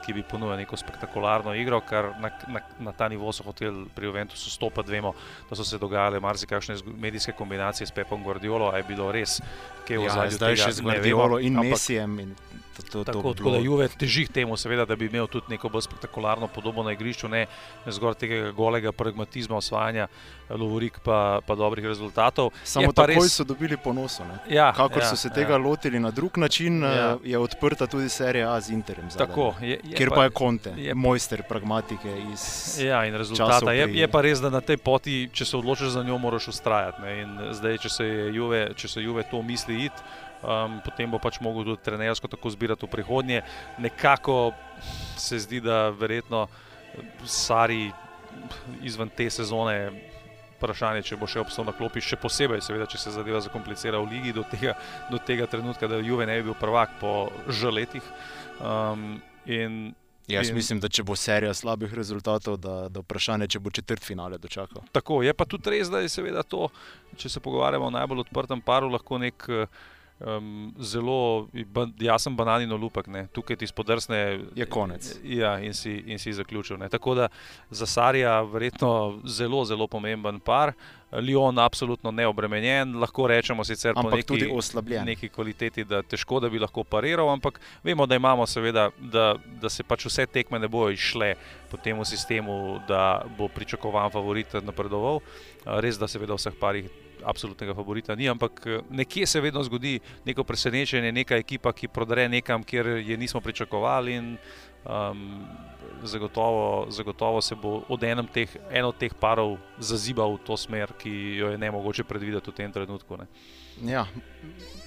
ki 0.05 0.13
bi 0.13 0.23
ponudil 0.23 0.55
neko 0.57 0.77
spektakularno 0.79 1.53
igro, 1.59 1.81
kar 1.81 2.13
na, 2.21 2.31
na, 2.47 2.63
na 2.79 2.95
ta 2.95 3.09
nivo 3.11 3.31
so 3.33 3.43
hoteli 3.43 3.85
pri 3.95 4.05
Juventusu 4.05 4.49
stopiti. 4.49 4.91
Vemo, 4.91 5.13
da 5.49 5.55
so 5.55 5.63
se 5.63 5.77
dogajale 5.77 6.19
marsikakšne 6.19 6.75
medijske 6.97 7.31
kombinacije 7.31 7.87
s 7.87 7.91
Pepom 7.91 8.23
Guardiolo, 8.23 8.71
a 8.71 8.77
je 8.77 8.87
bilo 8.87 9.11
res, 9.11 9.39
kaj 9.87 9.97
v 9.97 10.09
ja, 10.09 10.17
zadnjem 10.17 10.31
času. 10.31 10.37
Zdaj 10.37 10.59
še 10.63 10.71
z 10.79 10.87
Guardiolo 10.87 11.39
in 11.39 11.59
Messijem. 11.59 12.19
In... 12.19 12.35
To, 12.73 12.81
to, 12.81 13.03
Tako, 13.03 13.21
to 13.21 13.33
tako 13.33 13.51
da 13.51 13.57
Juve 13.57 13.87
teži 13.87 14.25
k 14.25 14.33
temu, 14.33 14.57
seveda, 14.57 14.85
da 14.85 14.95
bi 14.95 15.05
imel 15.05 15.27
tudi 15.29 15.45
neko 15.53 15.69
bolj 15.69 15.85
spektakularno 15.85 16.47
podobo 16.47 16.83
na 16.83 16.95
igrišču, 16.97 17.29
ne 17.29 17.45
zgolj 17.85 18.15
tega 18.17 18.51
golega 18.51 18.91
pragmatizma, 18.91 19.59
osvajanja 19.61 20.07
lovorik, 20.49 20.97
pa, 21.05 21.39
pa 21.45 21.55
dobrih 21.55 21.85
rezultatov. 21.85 22.49
Samo 22.63 22.91
takoj 22.91 23.21
res... 23.21 23.37
so 23.37 23.45
dobili 23.45 23.77
ponoso. 23.77 24.25
Ja, 24.49 24.71
Kakor 24.73 25.03
ja, 25.03 25.09
so 25.09 25.15
se 25.15 25.29
tega 25.29 25.53
ja. 25.53 25.61
lotili 25.61 25.99
na 25.99 26.11
drug 26.11 26.37
način, 26.37 26.52
Ja. 26.55 27.17
je 27.23 27.37
odprta 27.37 27.87
tudi 27.87 28.07
serija 28.07 28.49
A 28.49 28.59
z 28.59 28.69
Interem. 28.69 29.09
zadaj, 29.09 29.27
Tako, 29.27 29.55
je, 29.59 29.79
je 29.79 29.95
Kjer 29.95 30.09
pa 30.09 30.23
je 30.23 30.29
Konte, 30.31 30.69
je- 30.71 30.93
mojster 30.93 31.43
pragmatike 31.43 32.07
iz 32.29 32.43
Ja, 32.79 33.05
in 33.05 33.15
rezultata. 33.15 33.71
Je, 33.71 33.83
pri- 33.85 33.97
je 33.97 34.07
pa 34.07 34.21
res, 34.21 34.39
da 34.39 34.49
na 34.49 34.61
tej 34.61 34.77
poti, 34.77 35.29
če 35.29 35.45
se 35.45 35.55
odločiš 35.55 35.87
za 35.89 36.03
njo, 36.03 36.17
moraš 36.17 36.47
ustrajati. 36.49 37.01
Ne? 37.01 37.21
In 37.21 37.29
zdaj, 37.51 37.77
če 37.77 37.89
se 37.89 38.03
je 38.03 38.33
Juve, 38.33 38.73
če 38.73 38.87
se 38.87 39.01
Juve 39.01 39.23
to 39.23 39.41
misli 39.41 39.85
iti, 39.85 40.01
um, 40.41 40.79
potem 40.79 41.07
bo 41.07 41.17
pač 41.17 41.39
mogel 41.39 41.63
tudi 41.65 41.81
trenersko 41.81 42.27
tako 42.27 42.49
zbirati 42.49 42.85
v 42.85 42.89
prihodnje. 42.89 43.41
Nekako 43.79 44.51
se 45.17 45.39
zdi, 45.39 45.59
da 45.59 45.89
verjetno 45.89 46.47
Sari 47.23 47.91
izven 48.81 49.09
te 49.09 49.29
sezone. 49.29 49.91
Vprašanje, 50.63 51.03
če 51.03 51.17
bo 51.19 51.27
še 51.27 51.41
obstal 51.43 51.67
na 51.67 51.73
klopi, 51.75 51.99
še 51.99 52.15
posebej, 52.15 52.61
seveda, 52.63 52.87
če 52.87 53.01
se 53.01 53.11
zadeva 53.11 53.41
zakomplicira 53.43 53.99
v 53.99 54.07
ligi, 54.15 54.31
do 54.31 54.45
tega, 54.47 54.77
do 55.11 55.19
tega 55.19 55.49
trenutka, 55.51 55.89
da 55.91 55.99
Juve 55.99 56.23
ne 56.29 56.39
bi 56.39 56.47
bil 56.47 56.55
prvak 56.55 56.95
po 57.01 57.27
žaletih. 57.51 58.07
Um, 58.63 59.19
in 59.43 59.91
Jaz 60.27 60.49
In- 60.49 60.55
mislim, 60.55 60.79
da 60.79 60.87
če 60.87 61.03
bo 61.03 61.17
serija 61.19 61.51
slabih 61.53 61.91
rezultatov, 61.93 62.55
da, 62.63 62.87
da 62.87 63.01
vprašanje, 63.03 63.49
če 63.51 63.59
bo 63.59 63.73
četrt 63.75 64.05
finale 64.07 64.37
dočakal. 64.39 64.85
Tako 64.95 65.19
je 65.23 65.33
pa 65.35 65.43
tudi 65.43 65.73
res, 65.75 65.91
da 65.91 65.99
je 65.99 66.07
seveda 66.07 66.45
to, 66.47 66.69
če 67.19 67.29
se 67.29 67.41
pogovarjamo 67.43 67.89
o 67.89 67.91
najbolj 67.91 68.23
odprtem 68.23 68.61
paru, 68.63 68.87
lahko 68.93 69.19
nek 69.19 69.43
um, 70.19 70.73
zelo 70.79 71.47
ba- 71.65 71.87
jasen 71.99 72.35
bananin 72.35 72.71
olupek. 72.71 73.07
Ne. 73.07 73.27
Tukaj 73.33 73.55
ti 73.55 73.67
spodrsne. 73.67 74.39
Je 74.55 74.65
konec. 74.65 75.19
Ja, 75.23 75.59
in 75.59 75.73
si, 75.73 76.03
in 76.07 76.19
si 76.19 76.33
zaključil. 76.33 76.77
Ne. 76.77 76.89
Tako 76.89 77.15
da 77.15 77.27
za 77.69 77.85
Sarija 77.85 78.41
verjetno 78.41 79.19
zelo, 79.25 79.65
zelo 79.65 79.87
pomemben 79.87 80.39
par. 80.39 80.73
Lyon 81.13 81.59
absolutno 81.61 82.11
neobremenjen, 82.11 82.95
lahko 82.97 83.27
rečemo 83.27 83.61
sicer 83.63 83.93
po 83.93 83.99
Ampak 83.99 84.13
neki, 84.13 84.27
tudi 84.27 84.47
oslabljen. 84.49 85.05
neki 85.05 85.29
kvaliteti, 85.29 85.83
da 85.85 86.01
težko, 86.01 86.39
da 86.39 86.49
bi 86.49 86.57
lahko 86.57 86.83
pariral, 86.83 87.29
ampak 87.29 87.59
vemo, 87.83 88.05
da 88.09 88.15
imamo 88.15 88.47
seveda, 88.49 88.89
da, 88.97 89.35
da 89.61 89.69
se 89.69 89.83
pač 89.83 90.07
vse 90.09 90.25
tekme 90.25 90.57
ne 90.59 90.67
bojo 90.67 90.89
išle 90.89 91.35
po 91.69 91.77
tem 91.77 92.01
sistemu, 92.05 92.79
da 92.87 93.21
bo 93.37 93.45
pričakovan 93.47 94.09
favorit 94.09 94.53
napredoval. 94.65 95.19
Res, 95.65 96.01
da 96.01 96.07
seveda 96.09 96.33
v 96.33 96.41
vseh 96.41 96.57
parih 96.59 96.89
absolutnega 97.25 97.73
favorita 97.73 98.15
ni, 98.15 98.29
ampak 98.29 98.63
eh, 98.65 98.81
nekje 98.89 99.27
se 99.27 99.41
vedno 99.41 99.63
zgodi 99.63 99.99
neko 100.25 100.43
presenečenje, 100.43 101.11
neka 101.11 101.39
ekipa, 101.41 101.73
ki 101.73 101.87
prodre 101.87 102.29
nekam, 102.29 102.63
kjer 102.63 102.87
je 102.87 103.17
nismo 103.17 103.41
pričakovali. 103.41 104.13
In, 104.13 104.37
um, 104.85 105.47
zagotovo, 106.03 106.85
zagotovo 106.89 107.41
se 107.41 107.55
bo 107.55 107.83
od 107.89 108.03
enem 108.03 108.27
teh, 108.27 108.49
en 108.71 108.85
od 108.85 108.97
teh 108.97 109.13
parov 109.13 109.57
zazibal 109.79 110.35
v 110.35 110.43
to 110.43 110.57
smer, 110.57 110.93
ki 110.99 111.11
jo 111.39 111.51
je 111.51 111.57
ne 111.57 111.71
mogoče 111.71 112.03
predvideti 112.03 112.51
v 112.51 112.55
tem 112.55 112.71
trenutku. 112.71 113.17
Ne. 113.17 113.27
Ja, 113.81 114.05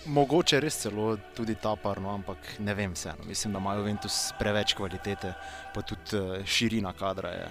mogoče 0.06 0.60
res 0.60 0.78
celo 0.84 1.16
tudi 1.34 1.56
ta 1.62 1.74
par, 1.76 2.00
no, 2.00 2.12
ampak 2.14 2.58
ne 2.58 2.74
vem 2.74 2.92
vseeno. 2.94 3.24
Mislim, 3.26 3.52
da 3.52 3.58
imajo 3.58 3.82
Ventus 3.82 4.32
preveč 4.38 4.74
kvalitete, 4.74 5.32
pa 5.74 5.82
tudi 5.82 6.16
eh, 6.16 6.44
širina 6.46 6.92
kadra 6.92 7.32
je. 7.34 7.48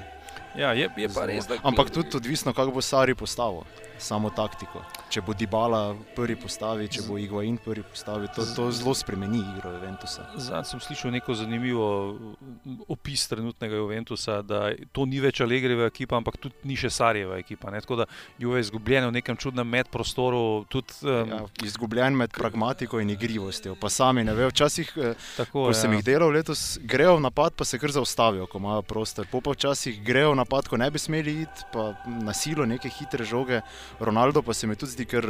Ja, 0.58 0.74
je, 0.74 0.90
je 0.98 1.10
pa 1.12 1.26
res, 1.26 1.48
da 1.48 1.58
Ampak 1.64 1.90
tudi 1.92 2.16
odvisno, 2.18 2.54
kako 2.54 2.72
bo 2.72 2.82
Sari 2.82 3.16
postavil, 3.16 3.66
samo 4.00 4.30
taktiko. 4.30 4.82
Če 5.12 5.22
bo 5.22 5.36
Dybala 5.38 5.96
prvi 6.16 6.36
postavi, 6.40 6.88
če 6.92 7.04
bo 7.08 7.18
Iguain 7.20 7.58
prvi 7.62 7.84
postavi, 7.84 8.30
to, 8.36 8.46
to 8.56 8.68
zelo 8.76 8.96
spremeni 8.96 9.42
igro 9.44 9.72
Ventusa. 9.80 10.26
Zadnjič 10.36 10.72
sem 10.72 10.82
slišal 10.84 11.14
neko 11.16 11.36
zanimivo 11.38 11.88
mm, 12.16 12.78
opis 12.92 13.28
trenutnega 13.32 13.80
Juventusa, 13.80 14.40
da 14.42 14.70
to 14.96 15.06
ni 15.08 15.22
več 15.24 15.42
Allegreva 15.44 15.90
ekipa, 15.92 16.18
ampak 16.20 16.40
tudi 16.42 16.68
ni 16.68 16.78
še 16.80 16.92
Sarjeva 16.92 17.40
ekipa. 17.40 17.72
Ne? 17.72 17.84
Tako 17.84 18.02
da 18.02 18.08
Juve 18.42 18.60
je 18.60 18.68
izgubljen 18.68 19.08
v 19.10 19.16
nekem 19.20 19.40
čudnem 19.40 19.68
medprostoru. 19.78 20.66
Tudi, 20.72 20.96
um, 21.04 21.34
Ja, 21.36 21.40
izgubljen 21.66 22.16
med 22.16 22.32
pragmatiko 22.36 23.00
in 23.02 23.10
igrivostjo, 23.12 23.74
pa 23.82 23.90
sami 23.90 24.24
ne 24.24 24.36
vejo. 24.38 24.52
Včasih, 24.54 24.92
eh, 25.02 25.24
tako, 25.36 25.68
ko 25.68 25.74
sem 25.76 25.92
ja. 25.92 26.00
jih 26.00 26.06
delal 26.06 26.32
letos, 26.32 26.78
grejo 26.84 27.16
v 27.18 27.24
napad, 27.26 27.56
pa 27.58 27.66
se 27.68 27.80
kar 27.82 27.92
zaustavijo, 27.92 28.46
ko 28.52 28.62
imajo 28.62 28.84
prostor. 28.88 29.28
Po 29.32 29.42
pa 29.44 29.56
včasih 29.56 29.98
grejo 30.06 30.32
v 30.32 30.40
napad, 30.46 30.70
ko 30.70 30.78
ne 30.78 30.88
bi 30.94 31.02
smeli 31.02 31.42
iti, 31.44 31.66
pa 31.74 31.92
na 32.06 32.34
silo 32.34 32.66
neke 32.66 32.90
hitre 32.90 33.26
žoge. 33.26 33.62
Ronaldo 34.00 34.46
pa 34.46 34.54
se 34.54 34.68
mi 34.70 34.78
tudi 34.78 34.94
zdi 34.94 35.06
kar 35.10 35.26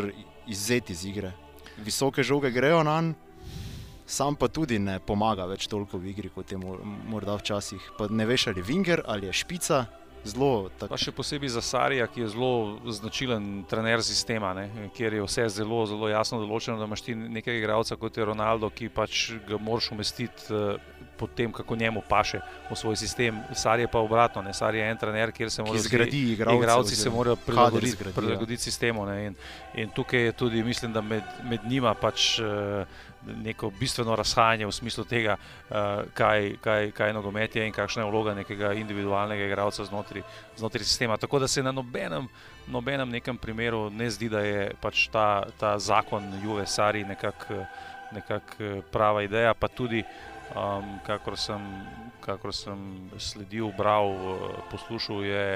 izzet 0.48 0.92
iz 0.92 1.06
igre. 1.08 1.32
Visoke 1.78 2.24
žoge 2.24 2.52
grejo 2.52 2.84
na 2.84 3.02
njega. 3.02 3.22
Sam 4.06 4.36
pa 4.38 4.46
tudi 4.48 4.78
ne 4.78 5.00
pomaga 5.02 5.48
več 5.50 5.66
toliko 5.66 5.98
v 5.98 6.12
igri, 6.12 6.30
kot 6.30 6.52
je 6.52 6.58
mor- 6.62 6.84
morda 7.10 7.40
včasih. 7.40 7.82
Pa 7.98 8.06
ne 8.06 8.26
veš, 8.26 8.48
ali 8.48 8.62
je 8.62 8.68
Vinger 8.68 9.02
ali 9.06 9.26
je 9.26 9.34
špica, 9.34 9.86
zelo 10.24 10.70
Pa 10.70 10.86
tako. 10.86 10.98
še 10.98 11.12
posebej 11.12 11.50
za 11.50 11.62
Sarija, 11.62 12.06
ki 12.08 12.22
je 12.22 12.28
zelo 12.28 12.78
značilen 12.86 13.66
trener 13.66 14.04
sistema, 14.06 14.54
ne? 14.54 14.70
kjer 14.94 15.14
je 15.14 15.24
vse 15.26 15.50
zelo, 15.50 15.86
zelo 15.90 16.06
jasno 16.10 16.38
določeno, 16.38 16.78
da 16.78 16.86
imaš 16.86 17.02
ti 17.02 17.16
nekega 17.16 17.58
igralca 17.58 17.96
kot 17.98 18.18
je 18.18 18.26
Ronaldo, 18.26 18.70
ki 18.70 18.90
pač 18.90 19.32
ga 19.50 19.58
moraš 19.58 19.90
umestiti 19.92 20.54
eh, 20.54 20.78
po 21.18 21.28
tem, 21.28 21.52
kako 21.52 21.76
njemu 21.76 22.02
paše 22.10 22.40
v 22.70 22.76
svoj 22.76 22.96
sistem. 22.96 23.40
Sarij 23.54 23.84
je 23.84 23.88
pa 23.88 24.00
obratno, 24.00 24.42
ne? 24.42 24.54
Sarij 24.54 24.82
je 24.82 24.90
en 24.92 24.98
trener, 24.98 25.32
kjer 25.32 25.52
se 25.52 25.64
mora 25.64 25.80
zgradi 25.80 26.32
igralce 26.32 26.58
Igralci 26.58 26.96
se 26.96 27.10
morajo 27.10 27.36
prilagoditi, 27.36 27.92
zgradi, 27.92 28.10
ja. 28.10 28.22
prilagoditi 28.22 28.64
sistemu. 28.64 29.06
Ne? 29.06 29.26
In, 29.26 29.36
in 29.74 29.90
tukaj 29.90 30.26
je 30.26 30.32
tudi, 30.32 30.64
mislim, 30.64 30.94
da 30.94 31.02
med, 31.02 31.24
med 31.44 31.60
njima 31.66 31.94
pač 31.94 32.40
eh, 32.40 32.86
neko 33.26 33.70
bistveno 33.80 34.16
razhajanje 34.16 34.66
v 34.66 34.72
smislu 34.72 35.04
tega, 35.04 35.38
eh, 35.70 36.04
kaj, 36.14 36.56
kaj, 36.62 36.92
kaj 36.92 37.14
nogomet 37.14 37.56
je 37.56 37.68
in 37.68 37.74
kakšna 37.74 38.04
je 38.04 38.12
vloga 38.12 38.34
nekega 38.34 38.74
individualnega 38.74 39.46
igralca 39.46 39.86
znotraj, 39.86 40.24
znotraj 40.58 40.84
sistema. 40.84 41.18
Tako 41.18 41.40
da 41.40 41.48
se 41.48 41.64
na 41.64 41.72
nobenem, 41.72 42.28
nobenem 42.68 43.10
nekem 43.10 43.38
primeru 43.38 43.90
ne 43.90 44.10
zdi, 44.10 44.30
da 44.30 44.40
je 44.40 44.72
pač 44.82 45.08
ta, 45.08 45.44
ta 45.60 45.80
zakon 45.80 46.34
Juve 46.44 46.68
Sari 46.68 47.04
nekako 47.04 47.66
nekak 48.12 48.56
eh, 48.60 48.82
prava 48.92 49.24
ideja, 49.24 49.54
pa 49.54 49.68
tudi. 49.68 50.04
Um, 50.54 51.00
kakor, 51.04 51.36
sem, 51.42 51.62
kakor 52.22 52.54
sem 52.54 53.10
sledil, 53.18 53.72
bral, 53.76 54.14
eh, 54.14 54.60
poslušal, 54.72 55.24
je, 55.26 55.48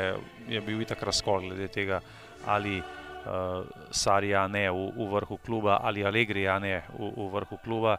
je 0.50 0.62
bil 0.66 0.82
itak 0.82 1.04
razkol 1.06 1.46
glede 1.46 1.68
tega, 1.70 2.02
ali 2.50 2.80
uh, 2.82 3.62
Sarija 3.92 4.48
ne 4.48 4.66
v, 4.72 4.90
v 4.98 5.08
vrhu 5.14 5.38
kluba 5.46 5.78
ali 5.84 6.04
Allegrija 6.04 6.58
ne 6.60 6.82
v, 6.98 7.12
v 7.16 7.30
vrhu 7.36 7.62
kluba. 7.64 7.98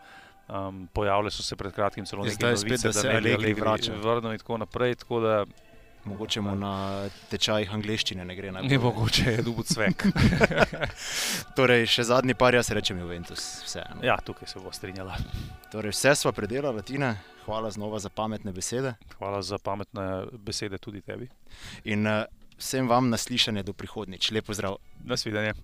Um, 0.51 0.89
pojavile 0.93 1.31
so 1.31 1.45
se 1.47 1.55
pred 1.57 1.71
kratkim 1.73 2.05
celo 2.05 2.25
neke 2.25 2.35
Zdaj 2.35 2.57
spet, 2.57 2.71
novice, 2.71 2.89
da 2.89 2.93
se 2.93 3.11
Allegri 3.15 3.55
vrača. 3.55 3.93
vrnil 3.95 4.33
in 4.33 4.39
tako 4.43 4.57
naprej. 4.59 4.95
Tako 5.05 5.21
da 5.21 5.35
Mogoče 6.05 6.41
mu 6.41 6.55
na 6.57 7.09
tečajih 7.29 7.73
angleščine 7.77 8.25
ne 8.25 8.37
gre 8.37 8.53
najbolje. 8.53 8.73
ne 8.73 8.79
mogoče 8.79 9.25
je 9.33 9.43
dubut 9.45 9.69
svek. 9.69 10.07
Torej, 11.59 11.85
še 11.93 12.07
zadnji 12.09 12.35
par, 12.35 12.57
jaz 12.57 12.71
rečem 12.73 12.99
Juventus. 12.99 13.61
Vseeno. 13.67 14.01
ja, 14.05 14.17
tukaj 14.25 14.49
se 14.49 14.63
bo 14.65 14.73
strinjala. 14.73 15.19
Torej, 15.73 15.93
vse 15.93 16.15
smo 16.17 16.33
predelali, 16.33 16.83
Tina. 16.83 17.15
Hvala 17.45 17.71
znova 17.71 17.99
za 17.99 18.09
pametne 18.09 18.53
besede. 18.53 18.95
Hvala 19.19 19.43
za 19.43 19.59
pametne 19.59 20.25
besede 20.33 20.79
tudi 20.79 21.01
tebi. 21.05 21.29
In 21.85 22.07
uh, 22.07 22.25
vsem 22.59 22.89
vam 22.89 23.11
naslišanje 23.13 23.63
do 23.63 23.73
prihodnjič. 23.73 24.31
Lep 24.33 24.47
pozdrav. 24.47 24.81
Nasvidenje. 25.05 25.55